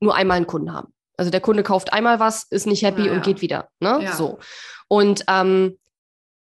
[0.00, 0.92] nur einmal einen Kunden haben.
[1.20, 3.12] Also der Kunde kauft einmal was, ist nicht happy ja.
[3.12, 3.68] und geht wieder.
[3.78, 3.98] Ne?
[4.00, 4.12] Ja.
[4.14, 4.38] So.
[4.88, 5.76] Und ähm,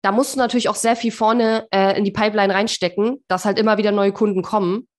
[0.01, 3.59] da musst du natürlich auch sehr viel vorne äh, in die Pipeline reinstecken, dass halt
[3.59, 4.89] immer wieder neue Kunden kommen.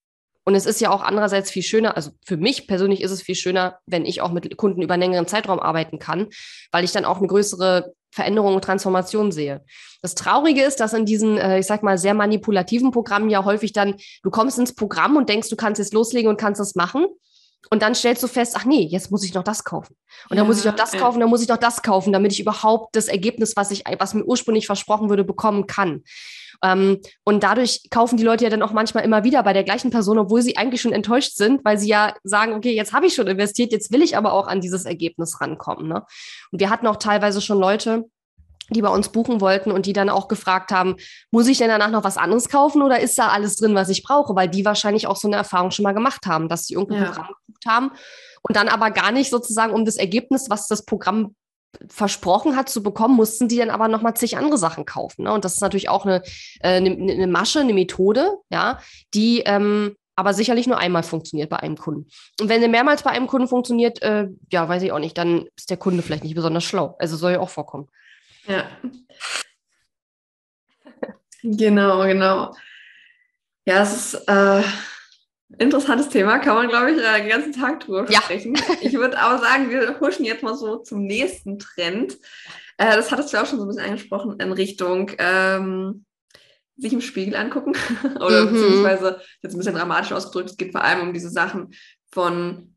[0.47, 3.35] Und es ist ja auch andererseits viel schöner, also für mich persönlich ist es viel
[3.35, 6.29] schöner, wenn ich auch mit Kunden über einen längeren Zeitraum arbeiten kann,
[6.73, 9.63] weil ich dann auch eine größere Veränderung und Transformation sehe.
[10.01, 13.75] Das Traurige ist, dass in diesen, äh, ich sag mal, sehr manipulativen Programmen ja häufig
[13.75, 17.05] dann, du kommst ins Programm und denkst, du kannst jetzt loslegen und kannst das machen.
[17.71, 19.97] Und dann stellst du fest, ach nee, jetzt muss ich noch das kaufen.
[20.31, 21.01] Und ja, dann muss ich noch das ja.
[21.01, 24.15] kaufen, dann muss ich noch das kaufen, damit ich überhaupt das Ergebnis, was ich, was
[24.15, 26.03] mir ursprünglich versprochen würde, bekommen kann.
[26.63, 29.91] Ähm, und dadurch kaufen die Leute ja dann auch manchmal immer wieder bei der gleichen
[29.91, 33.15] Person, obwohl sie eigentlich schon enttäuscht sind, weil sie ja sagen, okay, jetzt habe ich
[33.15, 35.89] schon investiert, jetzt will ich aber auch an dieses Ergebnis rankommen.
[35.89, 36.05] Ne?
[36.51, 38.05] Und wir hatten auch teilweise schon Leute,
[38.71, 40.97] die bei uns buchen wollten und die dann auch gefragt haben,
[41.31, 44.03] muss ich denn danach noch was anderes kaufen oder ist da alles drin, was ich
[44.03, 44.35] brauche?
[44.35, 47.09] Weil die wahrscheinlich auch so eine Erfahrung schon mal gemacht haben, dass sie irgendein ja.
[47.09, 47.91] Programm gebucht haben
[48.43, 51.35] und dann aber gar nicht sozusagen um das Ergebnis, was das Programm
[51.89, 55.25] versprochen hat zu bekommen, mussten die dann aber nochmal zig andere Sachen kaufen.
[55.25, 55.33] Ne?
[55.33, 56.23] Und das ist natürlich auch eine,
[56.61, 58.81] äh, eine, eine Masche, eine Methode, ja,
[59.15, 62.09] die ähm, aber sicherlich nur einmal funktioniert bei einem Kunden.
[62.41, 65.47] Und wenn sie mehrmals bei einem Kunden funktioniert, äh, ja, weiß ich auch nicht, dann
[65.57, 66.97] ist der Kunde vielleicht nicht besonders schlau.
[66.99, 67.87] Also soll ja auch vorkommen.
[68.49, 68.67] Ja.
[71.43, 72.55] genau, genau.
[73.67, 74.63] Ja, es ist äh,
[75.59, 78.23] interessantes Thema, kann man, glaube ich, äh, den ganzen Tag drüber ja.
[78.23, 78.59] sprechen.
[78.81, 82.15] Ich würde aber sagen, wir huschen jetzt mal so zum nächsten Trend.
[82.79, 86.07] Äh, das hattest du auch schon so ein bisschen angesprochen in Richtung ähm,
[86.77, 87.73] sich im Spiegel angucken.
[88.17, 88.53] Oder mhm.
[88.55, 91.75] beziehungsweise, jetzt ein bisschen dramatisch ausgedrückt, es geht vor allem um diese Sachen
[92.11, 92.75] von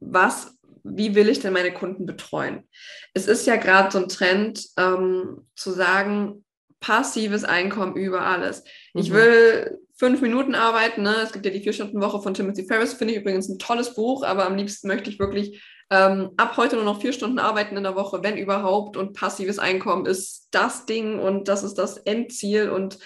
[0.00, 0.55] was
[0.88, 2.68] wie will ich denn meine Kunden betreuen?
[3.14, 6.44] Es ist ja gerade so ein Trend ähm, zu sagen,
[6.80, 8.62] passives Einkommen über alles.
[8.94, 9.00] Mhm.
[9.00, 11.02] Ich will fünf Minuten arbeiten.
[11.02, 11.16] Ne?
[11.22, 14.46] Es gibt ja die Vier-Stunden-Woche von Timothy Ferris, finde ich übrigens ein tolles Buch, aber
[14.46, 17.96] am liebsten möchte ich wirklich ähm, ab heute nur noch vier Stunden arbeiten in der
[17.96, 18.96] Woche, wenn überhaupt.
[18.96, 22.68] Und passives Einkommen ist das Ding und das ist das Endziel.
[22.70, 22.98] Und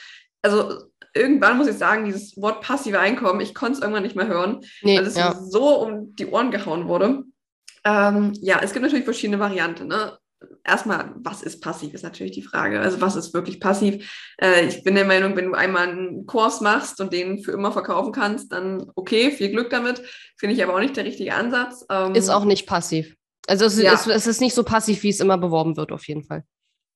[0.42, 4.28] also irgendwann muss ich sagen, dieses Wort passive Einkommen, ich konnte es irgendwann nicht mehr
[4.28, 5.34] hören, nee, weil es ja.
[5.34, 7.24] so um die Ohren gehauen wurde.
[7.84, 9.88] Ähm, ja, es gibt natürlich verschiedene Varianten.
[9.88, 10.18] Ne?
[10.64, 12.80] Erstmal, was ist passiv, ist natürlich die Frage.
[12.80, 14.10] Also was ist wirklich passiv?
[14.40, 17.72] Äh, ich bin der Meinung, wenn du einmal einen Kurs machst und den für immer
[17.72, 20.02] verkaufen kannst, dann okay, viel Glück damit.
[20.36, 21.84] Finde ich aber auch nicht der richtige Ansatz.
[21.90, 23.14] Ähm, ist auch nicht passiv.
[23.46, 23.92] Also es, ja.
[23.92, 26.44] ist, es ist nicht so passiv, wie es immer beworben wird, auf jeden Fall.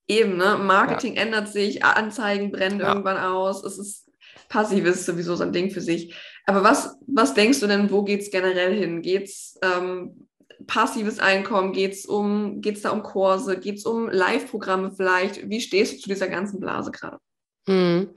[0.06, 0.58] Eben, ne?
[0.58, 1.22] Marketing ja.
[1.22, 2.88] ändert sich, Anzeigen brennen ja.
[2.88, 3.64] irgendwann aus.
[3.64, 4.04] Es ist
[4.48, 6.14] passiv ist sowieso so ein Ding für sich.
[6.46, 9.02] Aber was, was denkst du denn, wo geht es generell hin?
[9.02, 10.28] Geht es ähm,
[10.66, 11.72] passives Einkommen?
[11.72, 13.58] Geht es um, geht's da um Kurse?
[13.58, 15.48] Geht es um Live-Programme vielleicht?
[15.48, 17.18] Wie stehst du zu dieser ganzen Blase gerade?
[17.66, 18.10] Hm.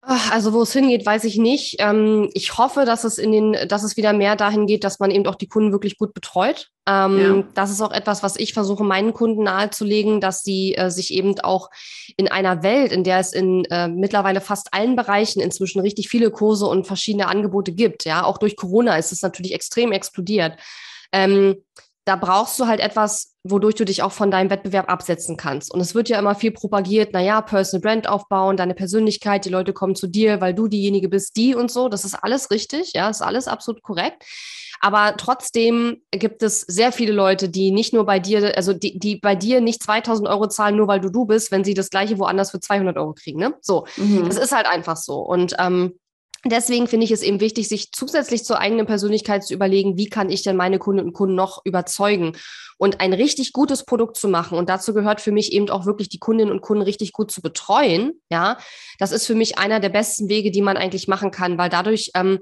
[0.00, 1.76] Also wo es hingeht, weiß ich nicht.
[1.80, 5.10] Ähm, ich hoffe, dass es in den, dass es wieder mehr dahin geht, dass man
[5.10, 6.68] eben auch die Kunden wirklich gut betreut.
[6.88, 7.44] Ähm, ja.
[7.52, 11.38] Das ist auch etwas, was ich versuche, meinen Kunden nahezulegen, dass sie äh, sich eben
[11.40, 11.68] auch
[12.16, 16.30] in einer Welt, in der es in äh, mittlerweile fast allen Bereichen inzwischen richtig viele
[16.30, 18.06] Kurse und verschiedene Angebote gibt.
[18.06, 20.56] Ja, auch durch Corona ist es natürlich extrem explodiert.
[21.12, 21.56] Ähm,
[22.08, 25.72] da brauchst du halt etwas, wodurch du dich auch von deinem Wettbewerb absetzen kannst.
[25.72, 29.74] Und es wird ja immer viel propagiert, naja, Personal Brand aufbauen, deine Persönlichkeit, die Leute
[29.74, 31.90] kommen zu dir, weil du diejenige bist, die und so.
[31.90, 34.24] Das ist alles richtig, ja, ist alles absolut korrekt.
[34.80, 39.16] Aber trotzdem gibt es sehr viele Leute, die nicht nur bei dir, also die, die
[39.16, 42.18] bei dir nicht 2000 Euro zahlen, nur weil du du bist, wenn sie das gleiche
[42.18, 43.38] woanders für 200 Euro kriegen.
[43.38, 43.54] Ne?
[43.60, 44.24] So, mhm.
[44.26, 45.18] das ist halt einfach so.
[45.18, 45.98] Und ähm,
[46.50, 50.30] Deswegen finde ich es eben wichtig, sich zusätzlich zur eigenen Persönlichkeit zu überlegen, wie kann
[50.30, 52.36] ich denn meine Kundinnen und Kunden noch überzeugen
[52.78, 54.56] und ein richtig gutes Produkt zu machen.
[54.56, 57.42] Und dazu gehört für mich eben auch wirklich die Kundinnen und Kunden richtig gut zu
[57.42, 58.20] betreuen.
[58.30, 58.58] Ja,
[58.98, 62.12] das ist für mich einer der besten Wege, die man eigentlich machen kann, weil dadurch
[62.14, 62.38] ähm,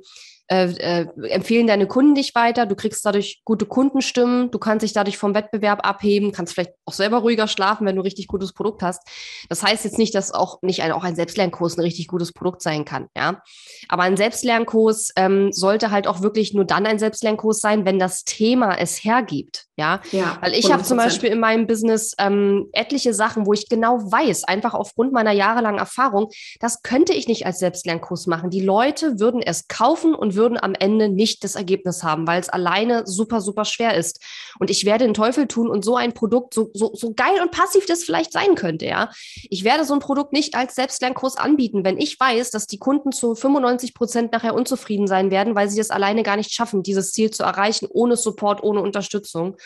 [0.48, 4.92] äh, äh, empfehlen deine Kunden dich weiter, du kriegst dadurch gute Kundenstimmen, du kannst dich
[4.92, 8.82] dadurch vom Wettbewerb abheben, kannst vielleicht auch selber ruhiger schlafen, wenn du richtig gutes Produkt
[8.82, 9.02] hast.
[9.48, 12.62] Das heißt jetzt nicht, dass auch nicht ein, auch ein Selbstlernkurs ein richtig gutes Produkt
[12.62, 13.42] sein kann, ja.
[13.88, 18.22] Aber ein Selbstlernkurs ähm, sollte halt auch wirklich nur dann ein Selbstlernkurs sein, wenn das
[18.22, 20.00] Thema es hergibt, ja.
[20.12, 23.98] ja Weil ich habe zum Beispiel in meinem Business ähm, etliche Sachen, wo ich genau
[23.98, 26.28] weiß, einfach aufgrund meiner jahrelangen Erfahrung,
[26.60, 28.50] das könnte ich nicht als Selbstlernkurs machen.
[28.50, 32.48] Die Leute würden es kaufen und würden am Ende nicht das Ergebnis haben, weil es
[32.48, 34.20] alleine super, super schwer ist.
[34.58, 37.50] Und ich werde den Teufel tun und so ein Produkt, so, so, so geil und
[37.50, 39.10] passiv das vielleicht sein könnte, ja.
[39.50, 43.12] Ich werde so ein Produkt nicht als Selbstlernkurs anbieten, wenn ich weiß, dass die Kunden
[43.12, 47.12] zu 95 Prozent nachher unzufrieden sein werden, weil sie das alleine gar nicht schaffen, dieses
[47.12, 49.56] Ziel zu erreichen, ohne Support, ohne Unterstützung.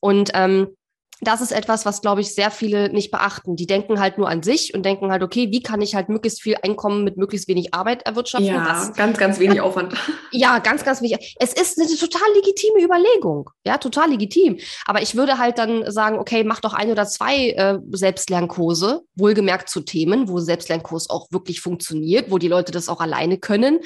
[0.00, 0.76] Und ähm,
[1.20, 3.56] das ist etwas, was, glaube ich, sehr viele nicht beachten.
[3.56, 6.40] Die denken halt nur an sich und denken halt, okay, wie kann ich halt möglichst
[6.40, 8.48] viel Einkommen mit möglichst wenig Arbeit erwirtschaften?
[8.48, 9.94] Ja, das, ganz, ganz wenig Aufwand.
[10.32, 11.36] Ja, ganz, ganz wenig.
[11.38, 13.50] Es ist eine total legitime Überlegung.
[13.66, 14.58] Ja, total legitim.
[14.86, 19.68] Aber ich würde halt dann sagen, okay, mach doch ein oder zwei äh, Selbstlernkurse, wohlgemerkt
[19.68, 23.80] zu Themen, wo Selbstlernkurs auch wirklich funktioniert, wo die Leute das auch alleine können.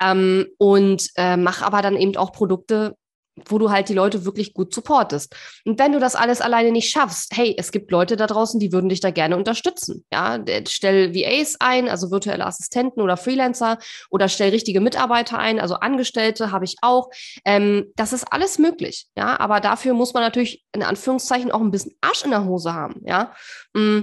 [0.00, 2.96] Ähm, und äh, mach aber dann eben auch Produkte,
[3.46, 5.34] wo du halt die Leute wirklich gut supportest.
[5.64, 8.72] Und wenn du das alles alleine nicht schaffst, hey, es gibt Leute da draußen, die
[8.72, 10.04] würden dich da gerne unterstützen.
[10.12, 13.78] Ja, stell VAs ein, also virtuelle Assistenten oder Freelancer
[14.10, 17.10] oder stell richtige Mitarbeiter ein, also Angestellte habe ich auch.
[17.44, 19.06] Ähm, das ist alles möglich.
[19.16, 22.74] Ja, aber dafür muss man natürlich in Anführungszeichen auch ein bisschen Arsch in der Hose
[22.74, 23.02] haben.
[23.04, 23.32] Ja,
[23.74, 24.00] mm.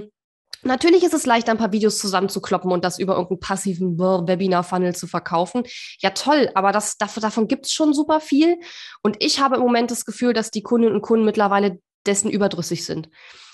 [0.66, 5.06] Natürlich ist es leicht, ein paar Videos zusammenzukloppen und das über irgendeinen passiven Webinar-Funnel zu
[5.06, 5.62] verkaufen.
[6.00, 8.58] Ja, toll, aber das, davon gibt es schon super viel.
[9.02, 12.84] Und ich habe im Moment das Gefühl, dass die Kundinnen und Kunden mittlerweile dessen überdrüssig
[12.84, 13.08] sind.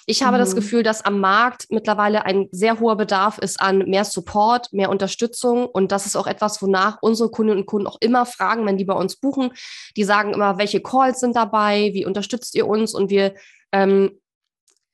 [0.06, 0.40] Ich habe mhm.
[0.40, 4.90] das Gefühl, dass am Markt mittlerweile ein sehr hoher Bedarf ist an mehr Support, mehr
[4.90, 5.66] Unterstützung.
[5.66, 8.84] Und das ist auch etwas, wonach unsere Kundinnen und Kunden auch immer fragen, wenn die
[8.84, 9.52] bei uns buchen.
[9.96, 12.94] Die sagen immer, welche Calls sind dabei, wie unterstützt ihr uns?
[12.94, 13.34] Und wir
[13.70, 14.18] ähm,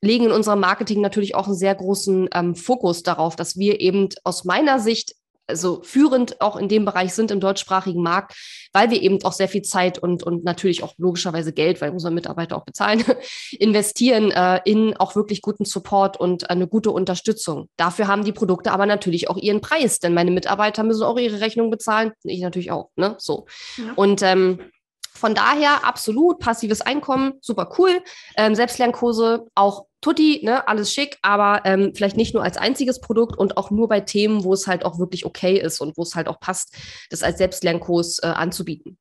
[0.01, 4.09] legen in unserem Marketing natürlich auch einen sehr großen ähm, Fokus darauf, dass wir eben
[4.23, 5.15] aus meiner Sicht
[5.49, 8.35] also führend auch in dem Bereich sind im deutschsprachigen Markt,
[8.71, 12.13] weil wir eben auch sehr viel Zeit und, und natürlich auch logischerweise Geld, weil unsere
[12.13, 13.03] Mitarbeiter auch bezahlen,
[13.59, 17.67] investieren äh, in auch wirklich guten Support und eine gute Unterstützung.
[17.77, 21.41] Dafür haben die Produkte aber natürlich auch ihren Preis, denn meine Mitarbeiter müssen auch ihre
[21.41, 23.15] Rechnung bezahlen, ich natürlich auch, ne?
[23.17, 23.47] So.
[23.77, 23.93] Ja.
[23.95, 24.59] Und ähm,
[25.13, 28.01] von daher absolut passives Einkommen, super cool.
[28.37, 33.37] Ähm, Selbstlernkurse auch tutti, ne, alles schick, aber ähm, vielleicht nicht nur als einziges Produkt
[33.37, 36.15] und auch nur bei Themen, wo es halt auch wirklich okay ist und wo es
[36.15, 36.75] halt auch passt,
[37.09, 38.97] das als Selbstlernkurs äh, anzubieten.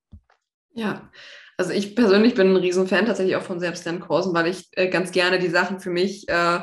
[0.75, 1.11] Ja,
[1.57, 5.39] also ich persönlich bin ein Riesenfan tatsächlich auch von Selbstlernkursen, weil ich äh, ganz gerne
[5.39, 6.61] die Sachen für mich äh,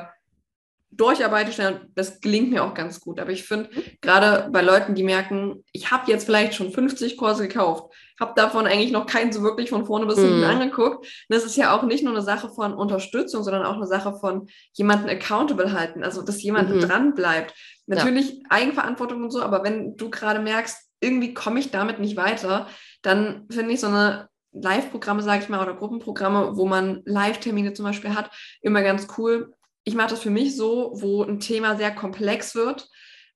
[0.92, 1.90] durcharbeite schnell.
[1.96, 3.20] Das gelingt mir auch ganz gut.
[3.20, 3.84] Aber ich finde, mhm.
[4.02, 8.66] gerade bei Leuten, die merken, ich habe jetzt vielleicht schon 50 Kurse gekauft, habe davon
[8.66, 10.44] eigentlich noch keinen so wirklich von vorne bis hinten mhm.
[10.44, 11.00] angeguckt.
[11.00, 14.14] Und das ist ja auch nicht nur eine Sache von Unterstützung, sondern auch eine Sache
[14.20, 16.80] von jemanden accountable halten, also dass jemand mhm.
[16.82, 17.54] dran bleibt.
[17.88, 18.40] Natürlich ja.
[18.50, 22.68] Eigenverantwortung und so, aber wenn du gerade merkst, irgendwie komme ich damit nicht weiter,
[23.02, 27.86] dann finde ich so eine Live-Programme, sage ich mal, oder Gruppenprogramme, wo man Live-Termine zum
[27.86, 29.54] Beispiel hat, immer ganz cool
[29.86, 32.90] ich mache das für mich so, wo ein Thema sehr komplex wird,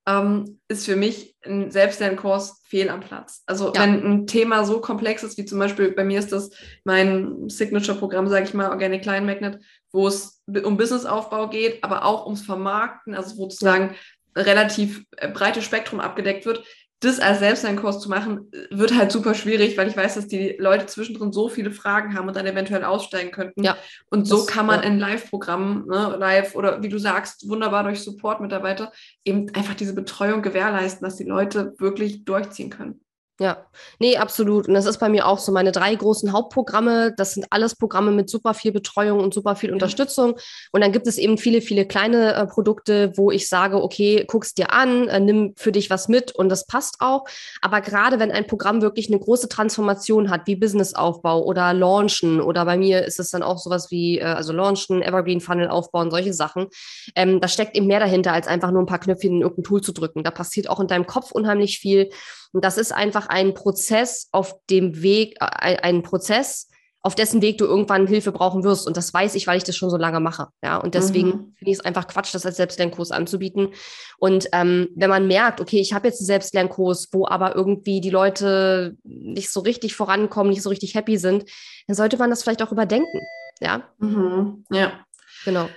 [0.10, 3.43] ähm, ist für mich ein Selbstlernkurs fehl am Platz.
[3.45, 3.82] Also ja.
[3.82, 6.49] wenn ein Thema so komplex ist, wie zum Beispiel bei mir ist das
[6.84, 9.60] mein Signature-Programm, sage ich mal, Organic Client Magnet,
[9.91, 13.95] wo es um Businessaufbau geht, aber auch ums Vermarkten, also sozusagen
[14.36, 14.41] ja.
[14.43, 16.64] relativ äh, breites Spektrum abgedeckt wird,
[17.01, 20.85] das als Selbstlernkurs zu machen, wird halt super schwierig, weil ich weiß, dass die Leute
[20.85, 23.63] zwischendrin so viele Fragen haben und dann eventuell aussteigen könnten.
[23.63, 23.77] Ja,
[24.09, 24.87] und so kann man ja.
[24.87, 28.91] in Live-Programmen, ne, live oder wie du sagst, wunderbar durch Support-Mitarbeiter
[29.23, 32.99] eben einfach diese Betreuung gewährleisten, dass die Leute wirklich durchziehen können.
[33.41, 33.65] Ja,
[33.99, 34.67] nee, absolut.
[34.67, 35.53] Und das ist bei mir auch so.
[35.53, 39.71] Meine drei großen Hauptprogramme, das sind alles Programme mit super viel Betreuung und super viel
[39.71, 40.35] Unterstützung.
[40.73, 44.55] Und dann gibt es eben viele, viele kleine äh, Produkte, wo ich sage, okay, guck's
[44.55, 47.23] dir an, äh, nimm für dich was mit und das passt auch.
[47.61, 52.65] Aber gerade wenn ein Programm wirklich eine große Transformation hat, wie Businessaufbau oder Launchen, oder
[52.65, 56.33] bei mir ist es dann auch sowas wie, äh, also Launchen, Evergreen Funnel aufbauen, solche
[56.33, 56.67] Sachen,
[57.15, 59.79] ähm, da steckt eben mehr dahinter, als einfach nur ein paar Knöpfchen in irgendein Tool
[59.79, 60.25] zu drücken.
[60.25, 62.09] Da passiert auch in deinem Kopf unheimlich viel.
[62.51, 66.69] Und das ist einfach ein Prozess auf dem Weg, äh, ein Prozess,
[67.01, 68.86] auf dessen Weg du irgendwann Hilfe brauchen wirst.
[68.86, 70.47] Und das weiß ich, weil ich das schon so lange mache.
[70.61, 71.53] Ja, und deswegen mhm.
[71.57, 73.69] finde ich es einfach Quatsch, das als Selbstlernkurs anzubieten.
[74.17, 78.09] Und ähm, wenn man merkt, okay, ich habe jetzt einen Selbstlernkurs, wo aber irgendwie die
[78.09, 81.49] Leute nicht so richtig vorankommen, nicht so richtig happy sind,
[81.88, 83.21] dann sollte man das vielleicht auch überdenken.
[83.61, 83.84] Ja.
[83.99, 84.65] Mhm.
[84.69, 85.05] Ja.
[85.45, 85.69] Genau.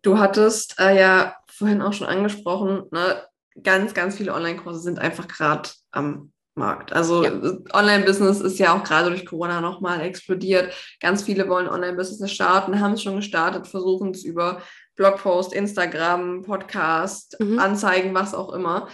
[0.00, 3.22] Du hattest äh, ja vorhin auch schon angesprochen, ne,
[3.62, 6.92] ganz, ganz viele Online-Kurse sind einfach gerade am Markt.
[6.92, 7.32] Also ja.
[7.72, 10.72] Online-Business ist ja auch gerade durch Corona nochmal explodiert.
[11.00, 14.62] Ganz viele wollen Online-Business starten, haben es schon gestartet, versuchen es über
[14.96, 17.58] Blogpost, Instagram, Podcast, mhm.
[17.58, 18.88] Anzeigen, was auch immer.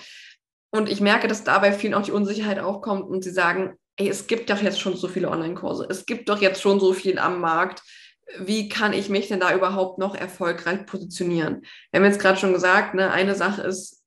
[0.71, 4.27] Und ich merke, dass dabei vielen auch die Unsicherheit aufkommt und sie sagen, ey, es
[4.27, 7.41] gibt doch jetzt schon so viele Online-Kurse, es gibt doch jetzt schon so viel am
[7.41, 7.83] Markt.
[8.39, 11.63] Wie kann ich mich denn da überhaupt noch erfolgreich positionieren?
[11.91, 14.02] Wir haben jetzt gerade schon gesagt, ne, eine Sache ist,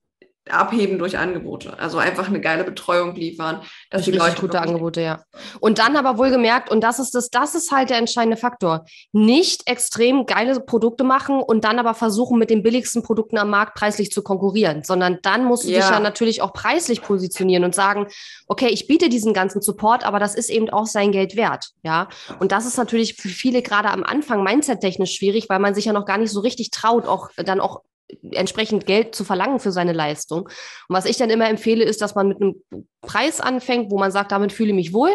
[0.50, 1.78] abheben durch Angebote.
[1.80, 5.24] Also einfach eine geile Betreuung liefern, dass die Leute gute Angebote, ja.
[5.60, 9.68] Und dann aber wohlgemerkt, und das ist das, das ist halt der entscheidende Faktor, nicht
[9.68, 14.12] extrem geile Produkte machen und dann aber versuchen, mit den billigsten Produkten am Markt preislich
[14.12, 15.80] zu konkurrieren, sondern dann musst du ja.
[15.80, 18.08] dich ja natürlich auch preislich positionieren und sagen,
[18.48, 22.08] okay, ich biete diesen ganzen Support, aber das ist eben auch sein Geld wert, ja.
[22.40, 25.94] Und das ist natürlich für viele gerade am Anfang mindset-technisch schwierig, weil man sich ja
[25.94, 27.82] noch gar nicht so richtig traut, auch dann auch
[28.32, 30.44] entsprechend Geld zu verlangen für seine Leistung.
[30.44, 32.64] Und was ich dann immer empfehle, ist, dass man mit einem
[33.02, 35.12] Preis anfängt, wo man sagt, damit fühle ich mich wohl.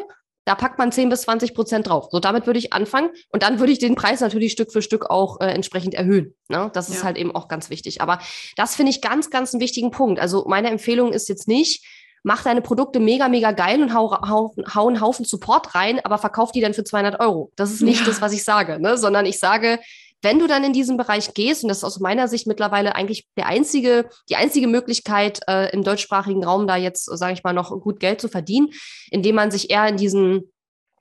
[0.47, 2.09] Da packt man 10 bis 20 Prozent drauf.
[2.11, 3.11] So, damit würde ich anfangen.
[3.29, 6.35] Und dann würde ich den Preis natürlich Stück für Stück auch äh, entsprechend erhöhen.
[6.49, 6.71] Ne?
[6.73, 7.05] Das ist ja.
[7.05, 8.01] halt eben auch ganz wichtig.
[8.01, 8.19] Aber
[8.57, 10.19] das finde ich ganz, ganz einen wichtigen Punkt.
[10.19, 11.85] Also meine Empfehlung ist jetzt nicht,
[12.23, 16.19] mach deine Produkte mega, mega geil und hau, hau, hau einen Haufen Support rein, aber
[16.19, 17.53] verkauf die dann für 200 Euro.
[17.57, 18.07] Das ist nicht ja.
[18.07, 18.97] das, was ich sage, ne?
[18.97, 19.79] sondern ich sage,
[20.23, 23.27] wenn du dann in diesen Bereich gehst, und das ist aus meiner Sicht mittlerweile eigentlich
[23.37, 27.71] der einzige, die einzige Möglichkeit äh, im deutschsprachigen Raum, da jetzt, sage ich mal, noch
[27.81, 28.69] gut Geld zu verdienen,
[29.11, 30.53] indem man sich eher in diesen,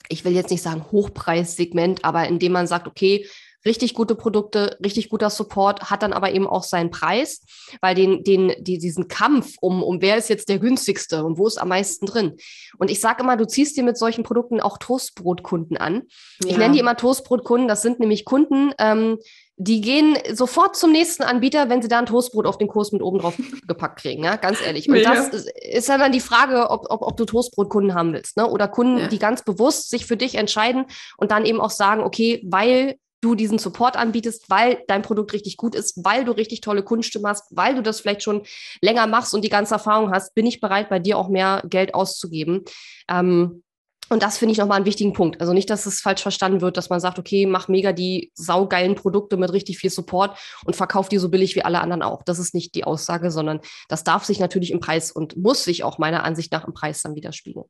[0.07, 3.27] ich will jetzt nicht sagen Hochpreissegment, aber indem man sagt, okay,
[3.65, 7.41] richtig gute Produkte, richtig guter Support, hat dann aber eben auch seinen Preis,
[7.81, 11.47] weil den, den, die, diesen Kampf um, um wer ist jetzt der günstigste und wo
[11.47, 12.37] ist am meisten drin.
[12.77, 16.03] Und ich sage immer, du ziehst dir mit solchen Produkten auch Toastbrotkunden an.
[16.43, 16.51] Ja.
[16.51, 19.17] Ich nenne die immer Toastbrotkunden, das sind nämlich Kunden, ähm,
[19.61, 23.01] die gehen sofort zum nächsten Anbieter, wenn sie da ein Toastbrot auf den Kurs mit
[23.01, 23.35] oben drauf
[23.67, 24.87] gepackt kriegen, ja, ganz ehrlich.
[24.87, 25.13] Und ja.
[25.13, 28.49] das ist dann die Frage, ob, ob, ob du Toastbrotkunden haben willst, ne?
[28.49, 29.07] Oder Kunden, ja.
[29.07, 30.85] die ganz bewusst sich für dich entscheiden
[31.17, 35.57] und dann eben auch sagen, okay, weil du diesen Support anbietest, weil dein Produkt richtig
[35.57, 38.43] gut ist, weil du richtig tolle Kunststimme hast, weil du das vielleicht schon
[38.81, 41.93] länger machst und die ganze Erfahrung hast, bin ich bereit, bei dir auch mehr Geld
[41.93, 42.63] auszugeben.
[43.09, 43.63] Ähm,
[44.09, 45.39] und das finde ich nochmal einen wichtigen Punkt.
[45.39, 48.95] Also nicht, dass es falsch verstanden wird, dass man sagt, okay, mach mega die saugeilen
[48.95, 52.23] Produkte mit richtig viel Support und verkauf die so billig wie alle anderen auch.
[52.23, 55.83] Das ist nicht die Aussage, sondern das darf sich natürlich im Preis und muss sich
[55.83, 57.65] auch meiner Ansicht nach im Preis dann widerspiegeln.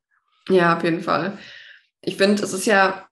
[0.47, 1.37] Ja, auf jeden Fall.
[2.01, 3.08] Ich finde, es ist ja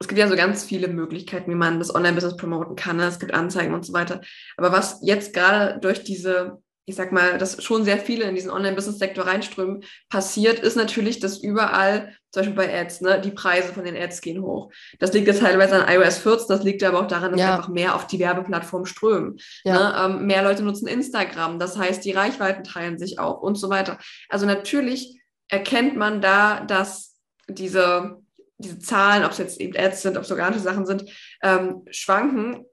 [0.00, 2.96] es gibt ja so ganz viele Möglichkeiten, wie man das Online-Business promoten kann.
[2.96, 3.04] Ne?
[3.04, 4.22] Es gibt Anzeigen und so weiter.
[4.56, 8.50] Aber was jetzt gerade durch diese, ich sag mal, dass schon sehr viele in diesen
[8.50, 13.84] Online-Business-Sektor reinströmen, passiert, ist natürlich, dass überall, zum Beispiel bei Ads, ne, die Preise von
[13.84, 14.72] den Ads gehen hoch.
[15.00, 17.56] Das liegt jetzt teilweise an iOS 14, das liegt aber auch daran, dass ja.
[17.56, 19.36] einfach mehr auf die Werbeplattform strömen.
[19.64, 19.74] Ja.
[19.74, 20.14] Ne?
[20.16, 23.98] Ähm, mehr Leute nutzen Instagram, das heißt, die Reichweiten teilen sich auch und so weiter.
[24.30, 28.19] Also natürlich erkennt man da, dass diese
[28.60, 31.04] diese Zahlen, ob es jetzt eben Ads sind, ob es organische Sachen sind,
[31.42, 32.64] ähm, schwanken.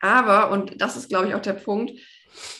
[0.00, 1.92] Aber, und das ist, glaube ich, auch der Punkt,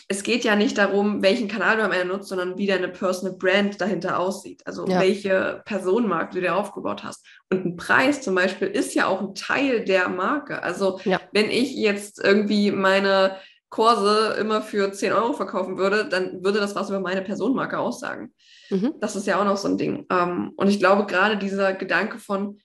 [0.07, 3.37] es geht ja nicht darum, welchen Kanal du am Ende nutzt, sondern wie deine Personal
[3.37, 4.65] Brand dahinter aussieht.
[4.65, 4.99] Also ja.
[4.99, 7.25] welche Personenmarke du dir aufgebaut hast.
[7.51, 10.63] Und ein Preis zum Beispiel ist ja auch ein Teil der Marke.
[10.63, 11.19] Also ja.
[11.31, 13.37] wenn ich jetzt irgendwie meine
[13.69, 18.33] Kurse immer für 10 Euro verkaufen würde, dann würde das was über meine Personenmarke aussagen.
[18.69, 18.93] Mhm.
[18.99, 20.05] Das ist ja auch noch so ein Ding.
[20.09, 22.59] Ähm, und ich glaube, gerade dieser Gedanke von,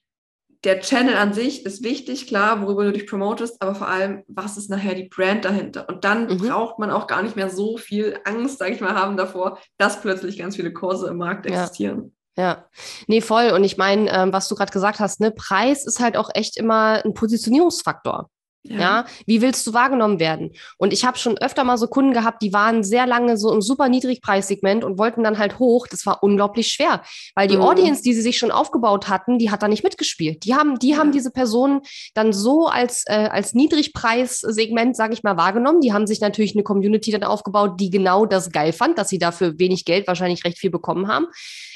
[0.65, 4.57] der Channel an sich ist wichtig, klar, worüber du dich promotest, aber vor allem, was
[4.57, 5.89] ist nachher die Brand dahinter?
[5.89, 6.39] Und dann mhm.
[6.39, 10.01] braucht man auch gar nicht mehr so viel Angst, sage ich mal, haben davor, dass
[10.01, 12.15] plötzlich ganz viele Kurse im Markt existieren.
[12.37, 12.45] Ja.
[12.45, 12.65] ja.
[13.09, 13.51] nee, voll.
[13.51, 16.57] Und ich meine, ähm, was du gerade gesagt hast, ne, Preis ist halt auch echt
[16.57, 18.31] immer ein Positionierungsfaktor.
[18.65, 18.81] Ja.
[18.81, 19.07] ja.
[19.27, 20.53] wie willst du wahrgenommen werden?
[20.79, 23.61] Und ich habe schon öfter mal so Kunden gehabt, die waren sehr lange so im
[23.61, 25.87] super Niedrigpreissegment und wollten dann halt hoch.
[25.89, 27.03] Das war unglaublich schwer,
[27.35, 27.63] weil die mhm.
[27.63, 30.45] Audience, die sie sich schon aufgebaut hatten, die hat da nicht mitgespielt.
[30.45, 30.99] Die haben, die ja.
[30.99, 31.81] haben diese Personen
[32.15, 35.81] dann so als äh, als Niedrigpreissegment, sage ich mal, wahrgenommen.
[35.81, 39.19] Die haben sich natürlich eine Community dann aufgebaut, die genau das geil fand, dass sie
[39.19, 41.27] dafür wenig Geld wahrscheinlich recht viel bekommen haben.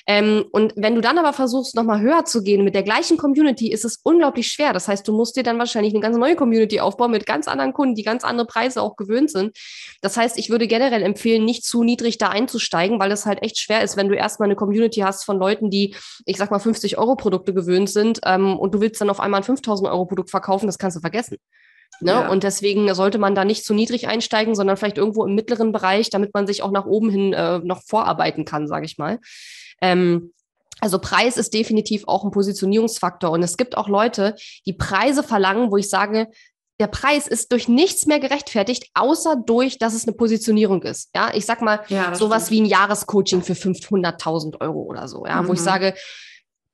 [0.08, 3.72] Ähm, und wenn du dann aber versuchst, nochmal höher zu gehen mit der gleichen Community,
[3.72, 4.72] ist es unglaublich schwer.
[4.72, 7.72] Das heißt, du musst dir dann wahrscheinlich eine ganz neue Community aufbauen mit ganz anderen
[7.72, 9.56] Kunden, die ganz andere Preise auch gewöhnt sind.
[10.00, 13.58] Das heißt, ich würde generell empfehlen, nicht zu niedrig da einzusteigen, weil es halt echt
[13.58, 16.98] schwer ist, wenn du erstmal eine Community hast von Leuten, die, ich sag mal, 50
[16.98, 20.30] Euro Produkte gewöhnt sind ähm, und du willst dann auf einmal ein 5000 Euro Produkt
[20.30, 21.38] verkaufen, das kannst du vergessen.
[22.00, 22.12] Ne?
[22.12, 22.28] Ja.
[22.28, 26.10] Und deswegen sollte man da nicht zu niedrig einsteigen, sondern vielleicht irgendwo im mittleren Bereich,
[26.10, 29.18] damit man sich auch nach oben hin äh, noch vorarbeiten kann, sage ich mal.
[29.80, 30.32] Ähm,
[30.80, 33.30] also Preis ist definitiv auch ein Positionierungsfaktor.
[33.30, 34.34] Und es gibt auch Leute,
[34.66, 36.28] die Preise verlangen, wo ich sage,
[36.78, 41.10] der Preis ist durch nichts mehr gerechtfertigt, außer durch, dass es eine Positionierung ist.
[41.14, 42.50] Ja, ich sag mal, ja, sowas stimmt.
[42.50, 45.48] wie ein Jahrescoaching für 500.000 Euro oder so, ja, mhm.
[45.48, 45.64] wo ich mhm.
[45.64, 45.94] sage,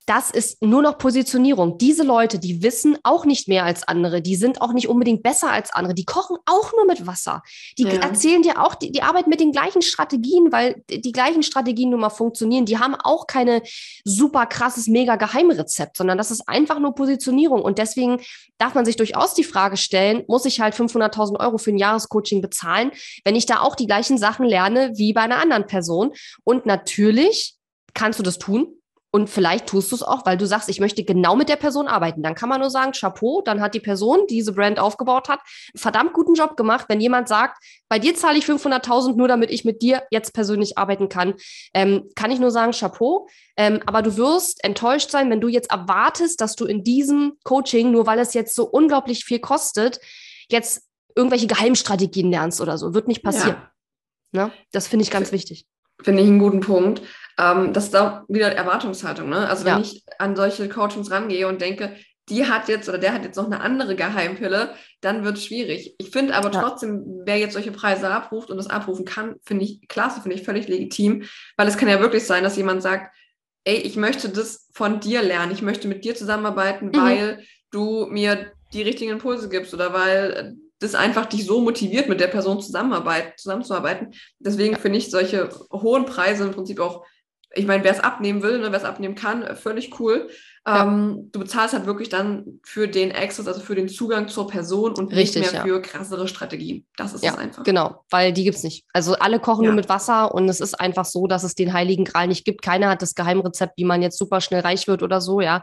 [0.06, 1.78] das ist nur noch Positionierung.
[1.78, 5.50] Diese Leute, die wissen auch nicht mehr als andere, die sind auch nicht unbedingt besser
[5.50, 7.42] als andere, die kochen auch nur mit Wasser.
[7.78, 7.94] Die ja.
[7.94, 12.00] erzählen dir auch, die, die, arbeiten mit den gleichen Strategien, weil die gleichen Strategien nun
[12.00, 12.66] mal funktionieren.
[12.66, 13.62] Die haben auch keine
[14.04, 17.62] super krasses, mega Geheimrezept, sondern das ist einfach nur Positionierung.
[17.62, 18.20] Und deswegen
[18.58, 22.42] darf man sich durchaus die Frage stellen, muss ich halt 500.000 Euro für ein Jahrescoaching
[22.42, 22.90] bezahlen,
[23.24, 26.12] wenn ich da auch die gleichen Sachen lerne wie bei einer anderen Person?
[26.44, 27.56] Und natürlich
[27.94, 28.81] kannst du das tun,
[29.14, 31.86] und vielleicht tust du es auch, weil du sagst, ich möchte genau mit der Person
[31.86, 32.22] arbeiten.
[32.22, 35.40] Dann kann man nur sagen, Chapeau, dann hat die Person, die diese Brand aufgebaut hat,
[35.40, 36.86] einen verdammt guten Job gemacht.
[36.88, 40.78] Wenn jemand sagt, bei dir zahle ich 500.000 nur, damit ich mit dir jetzt persönlich
[40.78, 41.34] arbeiten kann,
[41.74, 43.28] ähm, kann ich nur sagen, Chapeau.
[43.58, 47.90] Ähm, aber du wirst enttäuscht sein, wenn du jetzt erwartest, dass du in diesem Coaching,
[47.90, 50.00] nur weil es jetzt so unglaublich viel kostet,
[50.48, 52.94] jetzt irgendwelche Geheimstrategien lernst oder so.
[52.94, 53.56] Wird nicht passieren.
[54.32, 54.46] Ja.
[54.46, 54.52] Ne?
[54.72, 55.66] Das finde ich ganz wichtig.
[56.02, 57.02] Finde ich einen guten Punkt.
[57.38, 59.28] Ähm, das ist auch wieder Erwartungshaltung.
[59.28, 59.48] Ne?
[59.48, 59.80] Also wenn ja.
[59.80, 61.96] ich an solche Coachings rangehe und denke,
[62.28, 65.94] die hat jetzt oder der hat jetzt noch eine andere Geheimpille, dann wird es schwierig.
[65.98, 66.60] Ich finde aber ja.
[66.60, 70.44] trotzdem, wer jetzt solche Preise abruft und das abrufen kann, finde ich klasse, finde ich
[70.44, 71.24] völlig legitim,
[71.56, 73.14] weil es kann ja wirklich sein, dass jemand sagt,
[73.64, 76.96] ey, ich möchte das von dir lernen, ich möchte mit dir zusammenarbeiten, mhm.
[76.96, 82.20] weil du mir die richtigen Impulse gibst oder weil das einfach dich so motiviert, mit
[82.20, 84.14] der Person zusammenzuarbeiten.
[84.38, 87.04] Deswegen finde ich solche hohen Preise im Prinzip auch
[87.54, 90.28] ich meine, wer es abnehmen will, ne, wer es abnehmen kann, äh, völlig cool.
[90.66, 90.84] Ja.
[90.84, 94.92] Ähm, du bezahlst halt wirklich dann für den Access, also für den Zugang zur Person
[94.92, 95.66] und Richtig, nicht mehr ja.
[95.66, 96.86] für krassere Strategien.
[96.96, 97.64] Das ist ja, es einfach.
[97.64, 98.84] Genau, weil die gibt es nicht.
[98.92, 102.04] Also alle kochen nur mit Wasser und es ist einfach so, dass es den Heiligen
[102.04, 102.62] Gral nicht gibt.
[102.62, 105.62] Keiner hat das Geheimrezept, wie man jetzt super schnell reich wird oder so, ja.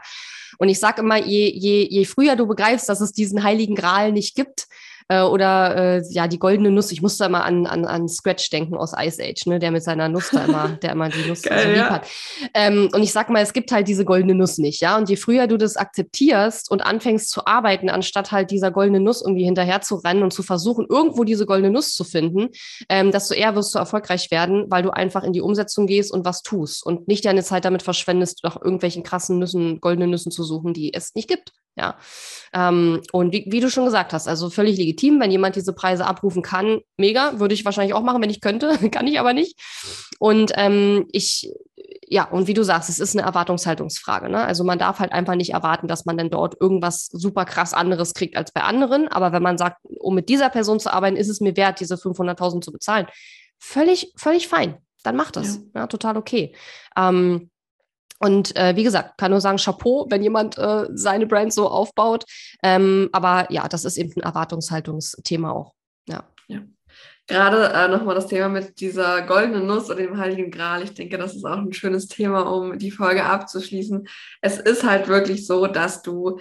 [0.58, 4.12] Und ich sage immer, je, je, je früher du begreifst, dass es diesen Heiligen Gral
[4.12, 4.66] nicht gibt,
[5.08, 6.92] äh, oder äh, ja, die goldene Nuss.
[6.92, 9.58] Ich musste immer an, an, an Scratch denken aus Ice Age, ne?
[9.58, 11.90] der mit seiner Nuss da immer, der immer die Nuss Geil, so lieb ja.
[11.90, 12.06] hat.
[12.54, 14.96] Ähm, und ich sag mal, es gibt halt diese goldene Nuss nicht, ja.
[14.96, 19.22] Und je früher du das akzeptierst und anfängst zu arbeiten, anstatt halt dieser goldenen Nuss
[19.22, 22.48] irgendwie hinterher zu rennen und zu versuchen, irgendwo diese goldene Nuss zu finden,
[22.88, 26.24] ähm, desto eher wirst du erfolgreich werden, weil du einfach in die Umsetzung gehst und
[26.24, 30.44] was tust und nicht deine Zeit damit verschwendest, nach irgendwelchen krassen Nüssen, goldenen Nüssen zu
[30.44, 31.52] suchen, die es nicht gibt.
[31.76, 31.96] Ja.
[32.52, 36.06] Ähm, und wie, wie, du schon gesagt hast, also völlig legitim, wenn jemand diese Preise
[36.06, 39.58] abrufen kann, mega, würde ich wahrscheinlich auch machen, wenn ich könnte, kann ich aber nicht.
[40.18, 41.52] Und ähm, ich,
[42.08, 44.28] ja, und wie du sagst, es ist eine Erwartungshaltungsfrage.
[44.28, 44.44] Ne?
[44.44, 48.14] Also man darf halt einfach nicht erwarten, dass man dann dort irgendwas super krass anderes
[48.14, 49.06] kriegt als bei anderen.
[49.06, 51.94] Aber wenn man sagt, um mit dieser Person zu arbeiten, ist es mir wert, diese
[51.94, 53.06] 500.000 zu bezahlen,
[53.58, 54.78] völlig, völlig fein.
[55.04, 55.60] Dann macht das.
[55.74, 55.82] Ja.
[55.82, 56.54] ja total okay.
[56.96, 57.50] Ähm,
[58.20, 62.24] und äh, wie gesagt, kann nur sagen, Chapeau, wenn jemand äh, seine Brand so aufbaut.
[62.62, 65.72] Ähm, aber ja, das ist eben ein Erwartungshaltungsthema auch.
[66.06, 66.24] Ja.
[66.46, 66.60] ja.
[67.26, 70.82] Gerade äh, nochmal das Thema mit dieser goldenen Nuss oder dem Heiligen Gral.
[70.82, 74.06] Ich denke, das ist auch ein schönes Thema, um die Folge abzuschließen.
[74.42, 76.38] Es ist halt wirklich so, dass du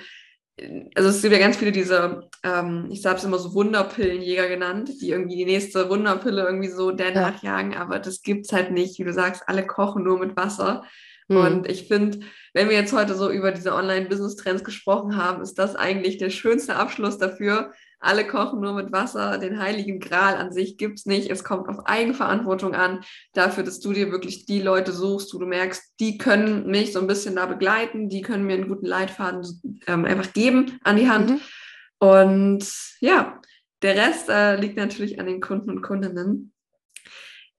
[0.95, 4.91] also es gibt ja ganz viele diese, ähm, ich sage es immer so Wunderpillenjäger genannt,
[5.01, 7.32] die irgendwie die nächste Wunderpille irgendwie so der ja.
[7.32, 8.99] nachjagen, aber das gibt es halt nicht.
[8.99, 10.84] Wie du sagst, alle kochen nur mit Wasser.
[11.30, 11.38] Mhm.
[11.38, 12.19] Und ich finde,
[12.53, 16.75] wenn wir jetzt heute so über diese Online-Business-Trends gesprochen haben, ist das eigentlich der schönste
[16.75, 17.71] Abschluss dafür.
[18.01, 21.30] Alle kochen nur mit Wasser, den heiligen Gral an sich gibt es nicht.
[21.30, 23.03] Es kommt auf Eigenverantwortung an,
[23.34, 26.99] dafür, dass du dir wirklich die Leute suchst, wo du merkst, die können mich so
[26.99, 31.09] ein bisschen da begleiten, die können mir einen guten Leitfaden ähm, einfach geben an die
[31.09, 31.30] Hand.
[31.30, 31.39] Mhm.
[31.99, 33.39] Und ja,
[33.82, 36.53] der Rest äh, liegt natürlich an den Kunden und Kundinnen.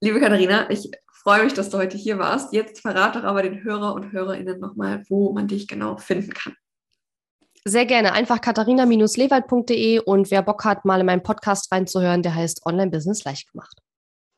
[0.01, 0.91] Liebe Katharina, ich
[1.23, 2.53] freue mich, dass du heute hier warst.
[2.53, 6.55] Jetzt verrate doch aber den Hörer und Hörerinnen nochmal, wo man dich genau finden kann.
[7.65, 8.13] Sehr gerne.
[8.13, 13.25] Einfach katharina-lewald.de und wer Bock hat, mal in meinen Podcast reinzuhören, der heißt Online Business
[13.25, 13.77] leicht gemacht.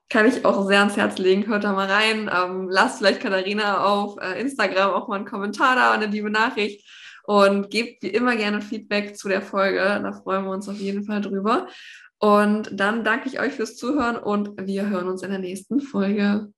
[0.09, 1.47] Kann ich auch sehr ans Herz legen.
[1.47, 2.30] Hört da mal rein.
[2.35, 6.30] Ähm, lasst vielleicht Katharina auf äh, Instagram auch mal einen Kommentar da und eine liebe
[6.30, 6.87] Nachricht
[7.24, 9.78] und gebt wie immer gerne Feedback zu der Folge.
[9.78, 11.68] Da freuen wir uns auf jeden Fall drüber.
[12.18, 16.53] Und dann danke ich euch fürs Zuhören und wir hören uns in der nächsten Folge.